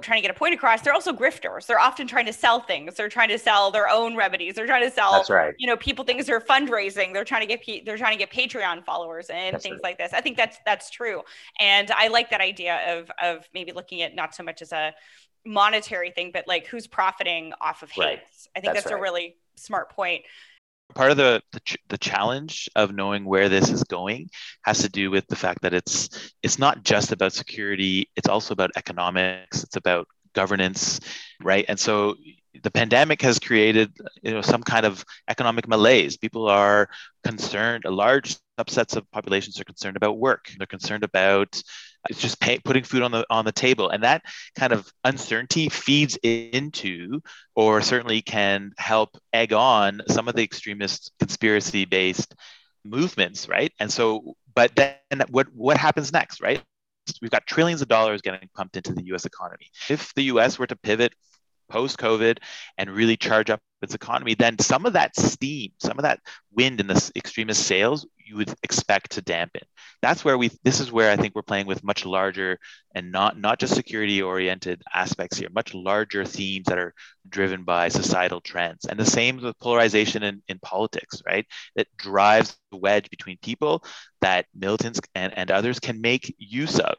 trying 0.00 0.18
to 0.18 0.22
get 0.22 0.30
a 0.30 0.38
point 0.38 0.54
across 0.54 0.82
they're 0.82 0.94
also 0.94 1.12
grifters. 1.12 1.66
They're 1.66 1.80
often 1.80 2.06
trying 2.06 2.26
to 2.26 2.32
sell 2.32 2.60
things. 2.60 2.94
They're 2.96 3.08
trying 3.08 3.28
to 3.28 3.38
sell 3.38 3.70
their 3.70 3.88
own 3.88 4.16
remedies. 4.16 4.54
They're 4.54 4.66
trying 4.66 4.82
to 4.82 4.90
sell 4.90 5.12
that's 5.12 5.30
right. 5.30 5.54
you 5.58 5.66
know 5.66 5.76
people 5.76 6.04
things. 6.04 6.28
Are 6.28 6.40
fundraising. 6.40 7.12
They're 7.12 7.24
trying 7.24 7.46
to 7.46 7.56
get 7.56 7.84
they're 7.84 7.96
trying 7.96 8.18
to 8.18 8.24
get 8.24 8.30
patreon 8.30 8.84
followers 8.84 9.30
and 9.30 9.54
that's 9.54 9.62
things 9.62 9.74
right. 9.74 9.90
like 9.90 9.98
this. 9.98 10.12
I 10.12 10.20
think 10.20 10.36
that's 10.36 10.58
that's 10.64 10.90
true. 10.90 11.22
And 11.58 11.90
i 12.00 12.08
like 12.08 12.30
that 12.30 12.40
idea 12.40 12.98
of 12.98 13.10
of 13.22 13.48
maybe 13.54 13.72
looking 13.72 14.02
at 14.02 14.14
not 14.14 14.34
so 14.34 14.42
much 14.42 14.62
as 14.62 14.72
a 14.72 14.92
monetary 15.44 16.10
thing 16.10 16.30
but 16.32 16.46
like 16.46 16.66
who's 16.66 16.86
profiting 16.86 17.52
off 17.60 17.82
of 17.82 17.90
hate 17.90 18.04
right. 18.04 18.20
i 18.54 18.60
think 18.60 18.74
that's, 18.74 18.84
that's 18.84 18.92
right. 18.92 18.98
a 18.98 19.02
really 19.02 19.36
smart 19.56 19.90
point 19.90 20.22
part 20.94 21.10
of 21.10 21.16
the, 21.16 21.42
the, 21.52 21.60
ch- 21.60 21.78
the 21.88 21.98
challenge 21.98 22.68
of 22.76 22.94
knowing 22.94 23.24
where 23.24 23.48
this 23.48 23.70
is 23.70 23.84
going 23.84 24.30
has 24.62 24.80
to 24.80 24.88
do 24.88 25.10
with 25.10 25.26
the 25.28 25.36
fact 25.36 25.62
that 25.62 25.74
it's 25.74 26.32
it's 26.42 26.58
not 26.58 26.82
just 26.84 27.12
about 27.12 27.32
security 27.32 28.08
it's 28.16 28.28
also 28.28 28.52
about 28.52 28.70
economics 28.76 29.62
it's 29.62 29.76
about 29.76 30.06
governance 30.34 31.00
right? 31.42 31.64
And 31.68 31.78
so 31.78 32.16
the 32.62 32.70
pandemic 32.70 33.22
has 33.22 33.38
created 33.38 33.92
you 34.22 34.32
know 34.32 34.42
some 34.42 34.62
kind 34.62 34.84
of 34.84 35.04
economic 35.28 35.68
malaise. 35.68 36.16
People 36.16 36.48
are 36.48 36.88
concerned 37.24 37.84
large 37.86 38.36
subsets 38.58 38.96
of 38.96 39.10
populations 39.12 39.60
are 39.60 39.64
concerned 39.64 39.96
about 39.96 40.18
work. 40.18 40.50
They're 40.58 40.66
concerned 40.66 41.04
about 41.04 41.62
it's 42.08 42.20
just 42.20 42.40
pay, 42.40 42.58
putting 42.58 42.84
food 42.84 43.02
on 43.02 43.10
the 43.10 43.26
on 43.30 43.44
the 43.44 43.52
table. 43.52 43.90
And 43.90 44.02
that 44.04 44.22
kind 44.56 44.72
of 44.72 44.90
uncertainty 45.04 45.68
feeds 45.68 46.18
into 46.22 47.20
or 47.54 47.82
certainly 47.82 48.22
can 48.22 48.72
help 48.78 49.18
egg 49.32 49.52
on 49.52 50.00
some 50.08 50.28
of 50.28 50.34
the 50.34 50.42
extremist 50.42 51.12
conspiracy 51.18 51.84
based 51.84 52.34
movements 52.84 53.48
right? 53.48 53.72
And 53.78 53.92
so 53.92 54.34
but 54.54 54.74
then 54.74 54.96
what 55.28 55.48
what 55.54 55.76
happens 55.76 56.12
next 56.12 56.40
right? 56.40 56.62
We've 57.20 57.30
got 57.30 57.46
trillions 57.46 57.82
of 57.82 57.88
dollars 57.88 58.22
getting 58.22 58.48
pumped 58.54 58.76
into 58.76 58.94
the 58.94 59.04
US 59.14 59.26
economy. 59.26 59.66
If 59.88 60.14
the 60.14 60.24
US 60.24 60.58
were 60.58 60.66
to 60.66 60.76
pivot 60.76 61.12
post 61.70 61.98
COVID 61.98 62.38
and 62.76 62.90
really 62.90 63.16
charge 63.16 63.48
up 63.48 63.60
its 63.82 63.94
economy, 63.94 64.34
then 64.34 64.58
some 64.58 64.84
of 64.84 64.92
that 64.92 65.16
steam, 65.16 65.70
some 65.78 65.98
of 65.98 66.02
that 66.02 66.20
wind 66.52 66.80
in 66.80 66.86
the 66.86 67.12
extremist 67.16 67.66
sails, 67.66 68.06
you 68.18 68.36
would 68.36 68.52
expect 68.62 69.12
to 69.12 69.22
dampen. 69.22 69.62
That's 70.02 70.24
where 70.24 70.38
we. 70.38 70.50
This 70.62 70.80
is 70.80 70.92
where 70.92 71.10
I 71.10 71.16
think 71.16 71.34
we're 71.34 71.42
playing 71.42 71.66
with 71.66 71.82
much 71.82 72.04
larger 72.04 72.58
and 72.94 73.10
not 73.10 73.38
not 73.38 73.58
just 73.58 73.74
security 73.74 74.22
oriented 74.22 74.82
aspects 74.92 75.38
here, 75.38 75.48
much 75.50 75.74
larger 75.74 76.24
themes 76.24 76.66
that 76.66 76.78
are 76.78 76.94
driven 77.28 77.64
by 77.64 77.88
societal 77.88 78.40
trends. 78.40 78.84
And 78.84 78.98
the 78.98 79.04
same 79.04 79.42
with 79.42 79.58
polarization 79.58 80.22
in, 80.22 80.42
in 80.48 80.58
politics, 80.60 81.22
right? 81.26 81.46
That 81.76 81.88
drives 81.96 82.56
the 82.70 82.78
wedge 82.78 83.10
between 83.10 83.38
people 83.42 83.84
that 84.20 84.46
militants 84.54 85.00
and, 85.14 85.36
and 85.36 85.50
others 85.50 85.80
can 85.80 86.00
make 86.00 86.34
use 86.38 86.78
of 86.78 86.94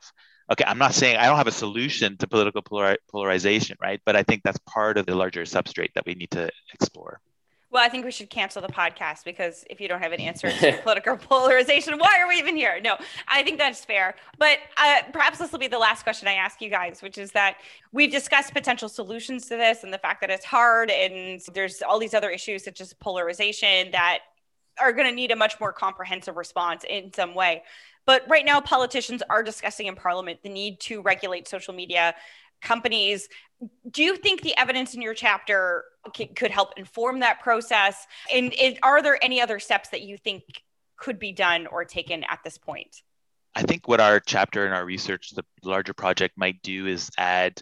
okay 0.52 0.64
i'm 0.68 0.78
not 0.78 0.94
saying 0.94 1.18
i 1.18 1.26
don't 1.26 1.38
have 1.38 1.48
a 1.48 1.52
solution 1.52 2.18
to 2.18 2.28
political 2.28 2.62
polar- 2.62 2.98
polarization 3.10 3.78
right 3.82 4.02
but 4.06 4.16
i 4.16 4.24
think 4.24 4.44
that's 4.44 4.60
part 4.60 4.98
of 4.98 5.06
the 5.06 5.16
larger 5.16 5.42
substrate 5.44 5.94
that 5.96 6.06
we 6.06 6.14
need 6.14 6.32
to 6.32 6.50
explore 6.74 7.20
well, 7.72 7.82
I 7.82 7.88
think 7.88 8.04
we 8.04 8.12
should 8.12 8.30
cancel 8.30 8.62
the 8.62 8.68
podcast 8.68 9.24
because 9.24 9.64
if 9.70 9.80
you 9.80 9.88
don't 9.88 10.02
have 10.02 10.12
an 10.12 10.20
answer 10.20 10.52
to 10.52 10.78
political 10.84 11.16
polarization, 11.16 11.98
why 11.98 12.20
are 12.20 12.28
we 12.28 12.36
even 12.36 12.58
here? 12.58 12.82
No, 12.84 12.98
I 13.30 13.44
think 13.44 13.58
that's 13.58 13.86
fair. 13.86 14.16
But 14.38 14.60
uh, 14.76 15.04
perhaps 15.14 15.40
this 15.40 15.54
will 15.54 15.60
be 15.60 15.70
the 15.70 15.80
last 15.80 16.04
question 16.04 16.28
I 16.28 16.34
ask 16.34 16.62
you 16.62 16.70
guys, 16.70 17.02
which 17.02 17.18
is 17.18 17.32
that 17.32 17.56
we've 17.94 18.12
discussed 18.12 18.54
potential 18.54 18.90
solutions 18.90 19.48
to 19.48 19.56
this 19.56 19.86
and 19.86 19.94
the 19.94 19.98
fact 20.00 20.20
that 20.20 20.30
it's 20.30 20.44
hard 20.44 20.92
and 20.92 21.40
there's 21.54 21.82
all 21.82 21.98
these 21.98 22.14
other 22.14 22.30
issues 22.30 22.66
such 22.66 22.82
as 22.82 22.92
polarization 22.94 23.92
that 23.92 24.20
are 24.78 24.92
going 24.92 25.08
to 25.08 25.16
need 25.16 25.32
a 25.32 25.36
much 25.36 25.58
more 25.60 25.72
comprehensive 25.72 26.36
response 26.36 26.84
in 26.90 27.14
some 27.14 27.34
way. 27.34 27.64
But 28.12 28.26
right 28.28 28.44
now, 28.44 28.60
politicians 28.60 29.24
are 29.30 29.42
discussing 29.42 29.88
in 29.88 29.96
Parliament 29.96 30.42
the 30.44 30.50
need 30.50 30.82
to 30.82 31.02
regulate 31.02 31.48
social 31.48 31.74
media 31.74 32.14
companies. 32.62 33.30
Do 33.90 34.04
you 34.04 34.18
think 34.18 34.42
the 34.42 34.54
evidence 34.58 34.94
in 34.94 35.02
your 35.02 35.14
chapter 35.14 35.86
c- 36.14 36.26
could 36.26 36.52
help 36.52 36.74
inform 36.76 37.22
that 37.22 37.40
process? 37.40 38.06
And, 38.36 38.54
and 38.56 38.78
are 38.84 39.02
there 39.02 39.18
any 39.24 39.40
other 39.40 39.60
steps 39.60 39.88
that 39.92 40.02
you 40.02 40.18
think 40.18 40.44
could 40.98 41.20
be 41.20 41.32
done 41.32 41.68
or 41.68 41.86
taken 41.86 42.26
at 42.26 42.40
this 42.44 42.58
point? 42.58 43.02
I 43.56 43.62
think 43.62 43.88
what 43.88 44.02
our 44.02 44.20
chapter 44.20 44.66
and 44.66 44.76
our 44.76 44.84
research, 44.84 45.30
the 45.30 45.46
larger 45.64 45.94
project, 45.94 46.34
might 46.38 46.62
do 46.64 46.88
is 46.88 47.10
add 47.18 47.62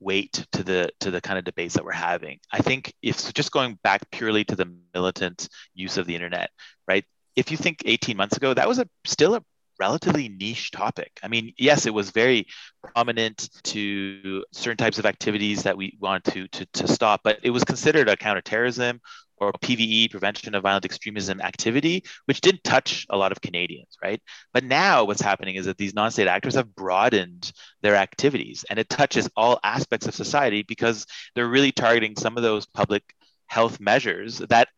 weight 0.00 0.46
to 0.52 0.62
the 0.62 0.88
to 1.00 1.10
the 1.10 1.20
kind 1.20 1.38
of 1.38 1.44
debates 1.44 1.74
that 1.74 1.84
we're 1.84 1.92
having. 1.92 2.38
I 2.50 2.62
think 2.62 2.94
if 3.02 3.20
so 3.20 3.30
just 3.30 3.52
going 3.52 3.78
back 3.84 4.10
purely 4.10 4.44
to 4.44 4.56
the 4.56 4.72
militant 4.94 5.50
use 5.74 5.98
of 5.98 6.06
the 6.06 6.14
internet, 6.14 6.48
right? 6.88 7.04
If 7.36 7.50
you 7.50 7.58
think 7.58 7.82
18 7.84 8.16
months 8.16 8.38
ago, 8.38 8.54
that 8.54 8.66
was 8.66 8.78
a 8.78 8.88
still 9.04 9.34
a 9.34 9.42
relatively 9.82 10.28
niche 10.28 10.70
topic. 10.70 11.10
I 11.24 11.28
mean, 11.28 11.52
yes, 11.58 11.86
it 11.86 11.94
was 11.94 12.10
very 12.10 12.46
prominent 12.94 13.48
to 13.64 14.44
certain 14.52 14.76
types 14.76 15.00
of 15.00 15.06
activities 15.06 15.64
that 15.64 15.76
we 15.76 15.98
wanted 16.00 16.24
to, 16.32 16.48
to, 16.48 16.66
to 16.78 16.88
stop, 16.88 17.22
but 17.24 17.40
it 17.42 17.50
was 17.50 17.64
considered 17.64 18.08
a 18.08 18.16
counterterrorism 18.16 19.00
or 19.38 19.52
PVE, 19.54 20.08
prevention 20.08 20.54
of 20.54 20.62
violent 20.62 20.84
extremism 20.84 21.40
activity, 21.40 22.04
which 22.26 22.40
didn't 22.40 22.62
touch 22.62 23.06
a 23.10 23.16
lot 23.16 23.32
of 23.32 23.40
Canadians, 23.40 23.96
right? 24.00 24.22
But 24.54 24.62
now 24.62 25.02
what's 25.02 25.20
happening 25.20 25.56
is 25.56 25.66
that 25.66 25.78
these 25.78 25.94
non-state 25.94 26.28
actors 26.28 26.54
have 26.54 26.76
broadened 26.76 27.50
their 27.82 27.96
activities 27.96 28.64
and 28.70 28.78
it 28.78 28.88
touches 28.88 29.28
all 29.36 29.58
aspects 29.64 30.06
of 30.06 30.14
society 30.14 30.62
because 30.62 31.06
they're 31.34 31.48
really 31.48 31.72
targeting 31.72 32.14
some 32.14 32.36
of 32.36 32.44
those 32.44 32.66
public 32.66 33.02
health 33.48 33.80
measures 33.80 34.38
that 34.48 34.68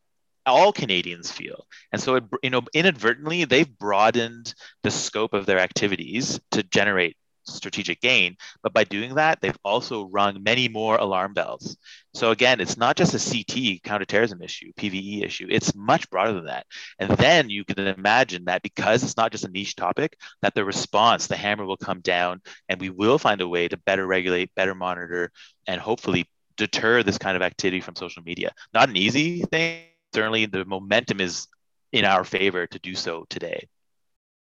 all 0.47 0.73
Canadians 0.73 1.31
feel. 1.31 1.67
And 1.93 2.01
so, 2.01 2.17
it, 2.17 2.25
you 2.43 2.51
know, 2.51 2.63
inadvertently, 2.73 3.45
they've 3.45 3.79
broadened 3.79 4.55
the 4.83 4.91
scope 4.91 5.35
of 5.35 5.47
their 5.47 5.59
activities 5.59 6.41
to 6.53 6.63
generate 6.63 7.17
strategic 7.47 8.01
gain. 8.01 8.37
But 8.63 8.73
by 8.73 8.85
doing 8.85 9.15
that, 9.15 9.41
they've 9.41 9.59
also 9.65 10.07
rung 10.07 10.43
many 10.43 10.69
more 10.69 10.97
alarm 10.97 11.35
bells. 11.35 11.77
So 12.15 12.31
again, 12.31 12.61
it's 12.61 12.77
not 12.77 12.97
just 12.97 13.15
a 13.15 13.19
CT 13.19 13.83
counterterrorism 13.83 14.43
issue, 14.43 14.73
PVE 14.79 15.25
issue. 15.25 15.47
It's 15.51 15.75
much 15.75 16.09
broader 16.11 16.33
than 16.33 16.47
that. 16.47 16.67
And 16.99 17.11
then 17.19 17.51
you 17.51 17.65
can 17.65 17.87
imagine 17.87 18.47
that 18.47 18.63
because 18.63 19.03
it's 19.03 19.17
not 19.17 19.33
just 19.33 19.45
a 19.45 19.51
niche 19.51 19.77
topic, 19.77 20.17
that 20.43 20.55
the 20.55 20.65
response, 20.65 21.27
the 21.27 21.37
hammer 21.37 21.65
will 21.65 21.77
come 21.77 22.01
down, 22.01 22.41
and 22.69 22.81
we 22.81 22.91
will 22.91 23.19
find 23.19 23.41
a 23.41 23.49
way 23.49 23.69
to 23.69 23.77
better 23.77 24.07
regulate, 24.07 24.55
better 24.55 24.75
monitor, 24.75 25.33
and 25.67 25.81
hopefully 25.81 26.29
deter 26.57 27.03
this 27.03 27.19
kind 27.19 27.37
of 27.37 27.43
activity 27.43 27.81
from 27.81 27.97
social 27.97 28.23
media. 28.23 28.53
Not 28.73 28.89
an 28.89 28.97
easy 28.97 29.43
thing 29.43 29.83
certainly 30.15 30.47
the 30.47 30.65
momentum 30.65 31.21
is 31.21 31.49
in 31.93 32.05
our 32.05 32.25
favor 32.25 32.67
to 32.67 32.79
do 32.79 32.95
so 32.95 33.27
today. 33.29 33.69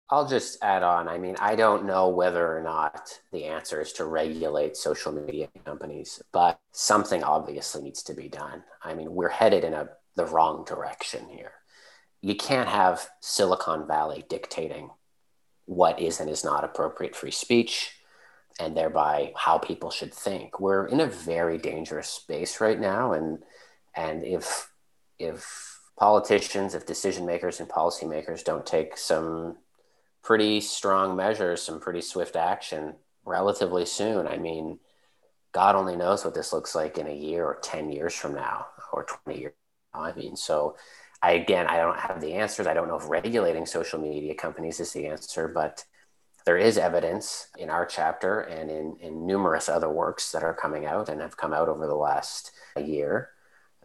I'll 0.10 0.28
just 0.28 0.62
add 0.62 0.84
on. 0.84 1.08
I 1.08 1.18
mean, 1.18 1.38
I 1.40 1.56
don't 1.56 1.86
know 1.86 2.10
whether 2.10 2.46
or 2.46 2.62
not 2.62 3.22
the 3.32 3.46
answer 3.46 3.80
is 3.80 3.94
to 3.94 4.06
regulate 4.06 4.76
social 4.76 5.14
media 5.14 5.48
companies, 5.66 6.22
but 6.34 6.60
something 6.74 7.24
obviously 7.24 7.82
needs 7.82 8.04
to 8.04 8.14
be 8.14 8.28
done. 8.28 8.64
I 8.84 8.94
mean, 8.94 9.14
we're 9.14 9.30
headed 9.30 9.64
in 9.64 9.74
a 9.74 9.90
the 10.18 10.26
wrong 10.26 10.66
direction 10.66 11.26
here. 11.30 11.54
You 12.22 12.36
can't 12.36 12.68
have 12.68 13.08
Silicon 13.22 13.88
Valley 13.88 14.26
dictating 14.28 14.90
what 15.66 16.02
is 16.02 16.20
and 16.20 16.30
is 16.30 16.44
not 16.44 16.66
appropriate 16.66 17.16
free 17.16 17.32
speech 17.32 17.94
and 18.60 18.76
thereby 18.76 19.32
how 19.38 19.58
people 19.58 19.90
should 19.90 20.14
think. 20.14 20.60
We're 20.60 20.88
in 20.88 21.00
a 21.00 21.08
very 21.08 21.58
dangerous 21.58 22.10
space 22.10 22.60
right 22.60 22.80
now 22.80 23.14
and 23.14 23.40
and 23.96 24.26
if 24.26 24.71
if 25.24 25.80
politicians, 25.98 26.74
if 26.76 26.86
decision 26.86 27.26
makers 27.26 27.60
and 27.60 27.70
policymakers 27.70 28.44
don't 28.44 28.66
take 28.66 28.98
some 28.98 29.58
pretty 30.24 30.62
strong 30.62 31.16
measures, 31.16 31.62
some 31.62 31.80
pretty 31.80 32.02
swift 32.02 32.36
action 32.36 32.96
relatively 33.26 33.86
soon, 33.86 34.28
I 34.28 34.38
mean, 34.38 34.80
God 35.52 35.76
only 35.76 35.96
knows 35.96 36.24
what 36.24 36.34
this 36.34 36.54
looks 36.54 36.76
like 36.76 36.98
in 36.98 37.08
a 37.08 37.14
year 37.14 37.46
or 37.46 37.60
10 37.62 37.92
years 37.92 38.14
from 38.14 38.34
now 38.34 38.68
or 38.94 39.04
20 39.04 39.40
years. 39.40 39.54
I 39.94 40.14
mean, 40.14 40.36
so 40.36 40.78
I, 41.22 41.34
again, 41.34 41.68
I 41.68 41.78
don't 41.78 42.00
have 42.00 42.22
the 42.22 42.34
answers. 42.34 42.68
I 42.68 42.74
don't 42.74 42.88
know 42.88 42.96
if 42.96 43.10
regulating 43.10 43.66
social 43.66 44.00
media 44.00 44.34
companies 44.34 44.80
is 44.80 44.94
the 44.94 45.08
answer, 45.08 45.48
but 45.48 45.84
there 46.46 46.58
is 46.58 46.78
evidence 46.78 47.48
in 47.58 47.70
our 47.70 47.86
chapter 47.86 48.40
and 48.42 48.72
in, 48.72 48.96
in 49.00 49.28
numerous 49.28 49.70
other 49.70 49.90
works 49.90 50.32
that 50.32 50.44
are 50.44 50.54
coming 50.54 50.86
out 50.86 51.10
and 51.10 51.22
have 51.22 51.38
come 51.38 51.54
out 51.54 51.70
over 51.70 51.86
the 51.86 51.96
last 51.96 52.52
year 52.78 53.30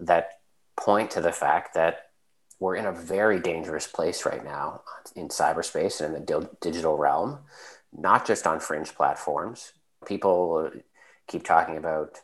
that 0.01 0.36
point 0.77 1.11
to 1.13 1.21
the 1.21 1.33
fact 1.33 1.75
that 1.75 2.11
we're 2.59 2.77
in 2.77 2.87
a 2.87 2.93
very 2.93 3.39
dangerous 3.39 3.87
place 3.87 4.25
right 4.25 4.45
now 4.45 4.83
in 5.15 5.29
cyberspace 5.29 6.01
and 6.01 6.15
in 6.17 6.25
the 6.25 6.51
digital 6.61 6.97
realm, 6.97 7.39
not 7.93 8.27
just 8.27 8.47
on 8.47 8.61
fringe 8.61 8.95
platforms. 8.95 9.73
People 10.07 10.71
keep 11.27 11.45
talking 11.45 11.77
about 11.77 12.21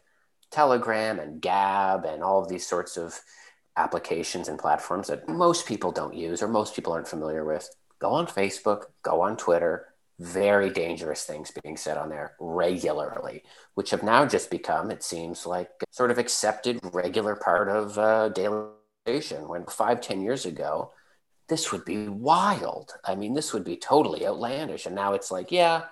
Telegram 0.51 1.19
and 1.19 1.41
Gab 1.41 2.05
and 2.05 2.23
all 2.23 2.43
of 2.43 2.49
these 2.49 2.67
sorts 2.67 2.97
of 2.97 3.21
applications 3.77 4.49
and 4.49 4.59
platforms 4.59 5.09
that 5.09 5.29
most 5.29 5.67
people 5.67 5.93
don't 5.93 6.15
use 6.15 6.43
or 6.43 6.49
most 6.49 6.75
people 6.75 6.93
aren't 6.93 7.09
familiar 7.09 7.45
with. 7.45 7.69
Go 7.99 8.11
on 8.11 8.27
Facebook, 8.27 8.85
go 9.03 9.21
on 9.23 9.37
Twitter, 9.37 9.92
very 10.23 10.71
dangerous 10.71 11.25
things 11.25 11.53
being 11.63 11.77
said 11.77 11.99
on 11.99 12.09
there 12.09 12.35
regularly, 12.41 13.43
which 13.75 13.91
have 13.91 14.03
now 14.03 14.25
just 14.27 14.51
become, 14.51 14.91
it 14.91 15.03
seems 15.03 15.47
like, 15.47 15.71
sort 15.91 16.11
of 16.11 16.19
accepted 16.19 16.81
regular 16.93 17.37
part 17.37 17.69
of 17.69 17.99
uh, 17.99 18.29
daily 18.31 18.69
when 19.05 19.67
five, 19.67 20.01
ten 20.01 20.21
years 20.23 20.47
ago, 20.47 20.93
this 21.49 21.73
would 21.73 21.85
be 21.85 22.09
wild. 22.09 22.93
I 23.05 23.15
mean, 23.17 23.35
this 23.35 23.53
would 23.53 23.65
be 23.65 23.77
totally 23.77 24.27
outlandish. 24.27 24.87
And 24.87 24.95
now 24.95 25.15
it's 25.15 25.31
like, 25.31 25.51
yeah, 25.51 25.87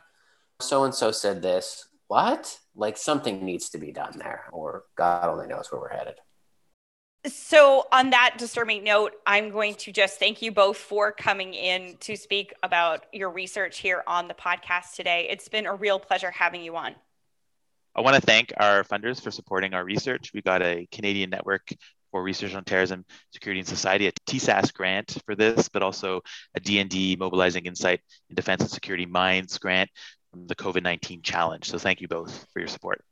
so 0.61 0.85
and 0.85 0.95
so 0.95 1.11
said 1.11 1.43
this. 1.43 1.89
What? 2.07 2.59
Like 2.75 2.97
something 2.97 3.45
needs 3.45 3.71
to 3.71 3.79
be 3.79 3.93
done 3.93 4.15
there, 4.17 4.45
or 4.53 4.85
God 4.97 5.29
only 5.29 5.49
knows 5.49 5.71
where 5.71 5.81
we're 5.81 5.89
headed. 5.89 6.15
So, 7.27 7.87
on 7.93 8.11
that 8.11 8.37
disturbing 8.39 8.83
note, 8.83 9.13
I'm 9.27 9.51
going 9.51 9.75
to 9.75 9.93
just 9.93 10.19
thank 10.19 10.41
you 10.41 10.53
both 10.53 10.79
for 10.79 11.13
coming 11.13 11.53
in 11.53 11.99
to 12.01 12.17
speak 12.17 12.55
about 12.63 13.05
your 13.13 13.29
research 13.29 13.79
here 13.79 14.03
on 14.07 14.27
the 14.27 14.33
podcast 14.33 14.95
today. 14.95 15.27
It's 15.29 15.47
been 15.47 15.67
a 15.67 15.75
real 15.75 15.99
pleasure 15.99 16.31
having 16.31 16.63
you 16.63 16.77
on. 16.77 16.95
I 17.95 18.01
want 18.01 18.17
to 18.17 18.23
thank 18.23 18.55
our 18.57 18.85
funders 18.85 19.21
for 19.21 19.31
supporting 19.31 19.75
our 19.75 19.85
research. 19.85 20.31
We 20.33 20.41
got 20.41 20.63
a 20.63 20.89
Canadian 20.91 21.29
network 21.29 21.69
for 22.11 22.23
research 22.23 22.55
on 22.55 22.65
terrorism, 22.65 23.05
security, 23.35 23.61
and 23.61 23.69
society, 23.69 24.07
a 24.07 24.13
TSAS 24.27 24.73
grant 24.73 25.19
for 25.27 25.35
this, 25.35 25.69
but 25.69 25.83
also 25.83 26.23
a 26.57 26.61
DND 26.61 27.19
Mobilizing 27.19 27.67
Insight 27.67 28.01
in 28.31 28.35
Defense 28.35 28.63
and 28.63 28.71
Security 28.71 29.05
Minds 29.05 29.59
grant 29.59 29.91
from 30.31 30.47
the 30.47 30.55
COVID 30.55 30.83
19 30.83 31.21
challenge. 31.21 31.69
So 31.69 31.77
thank 31.77 32.01
you 32.01 32.09
both 32.09 32.47
for 32.55 32.61
your 32.61 32.69
support. 32.69 33.05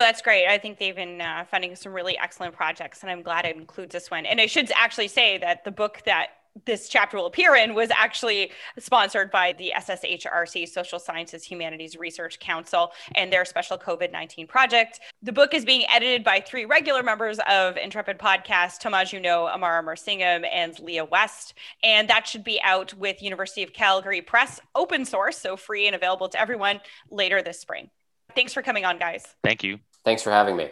That's 0.00 0.22
great. 0.22 0.46
I 0.46 0.58
think 0.58 0.78
they've 0.78 0.94
been 0.94 1.20
uh, 1.20 1.44
funding 1.48 1.76
some 1.76 1.92
really 1.92 2.18
excellent 2.18 2.54
projects, 2.54 3.02
and 3.02 3.10
I'm 3.10 3.22
glad 3.22 3.44
it 3.44 3.56
includes 3.56 3.92
this 3.92 4.10
one. 4.10 4.26
And 4.26 4.40
I 4.40 4.46
should 4.46 4.70
actually 4.74 5.08
say 5.08 5.38
that 5.38 5.64
the 5.64 5.70
book 5.70 6.02
that 6.04 6.28
this 6.66 6.88
chapter 6.88 7.16
will 7.16 7.26
appear 7.26 7.56
in 7.56 7.74
was 7.74 7.90
actually 7.90 8.52
sponsored 8.78 9.30
by 9.30 9.52
the 9.58 9.72
SSHRC, 9.76 10.68
Social 10.68 10.98
Sciences 10.98 11.44
Humanities 11.44 11.96
Research 11.96 12.38
Council, 12.38 12.92
and 13.16 13.32
their 13.32 13.44
special 13.44 13.76
COVID 13.76 14.12
19 14.12 14.46
project. 14.46 15.00
The 15.22 15.32
book 15.32 15.52
is 15.52 15.64
being 15.64 15.84
edited 15.90 16.22
by 16.22 16.40
three 16.40 16.64
regular 16.64 17.02
members 17.02 17.38
of 17.48 17.76
Intrepid 17.76 18.18
Podcast 18.18 18.80
Thomas 18.80 19.10
Juneau, 19.10 19.48
Amarnath 19.52 19.84
Amarasingam, 19.84 20.46
and 20.50 20.78
Leah 20.80 21.04
West. 21.04 21.54
And 21.82 22.08
that 22.08 22.26
should 22.26 22.44
be 22.44 22.60
out 22.62 22.94
with 22.94 23.22
University 23.22 23.62
of 23.62 23.72
Calgary 23.72 24.22
Press, 24.22 24.60
open 24.74 25.04
source, 25.04 25.38
so 25.38 25.56
free 25.56 25.86
and 25.86 25.96
available 25.96 26.28
to 26.28 26.40
everyone 26.40 26.80
later 27.10 27.42
this 27.42 27.60
spring. 27.60 27.90
Thanks 28.34 28.52
for 28.52 28.62
coming 28.62 28.84
on, 28.84 28.98
guys. 28.98 29.26
Thank 29.42 29.62
you. 29.62 29.78
Thanks 30.04 30.22
for 30.22 30.30
having 30.30 30.56
me. 30.56 30.70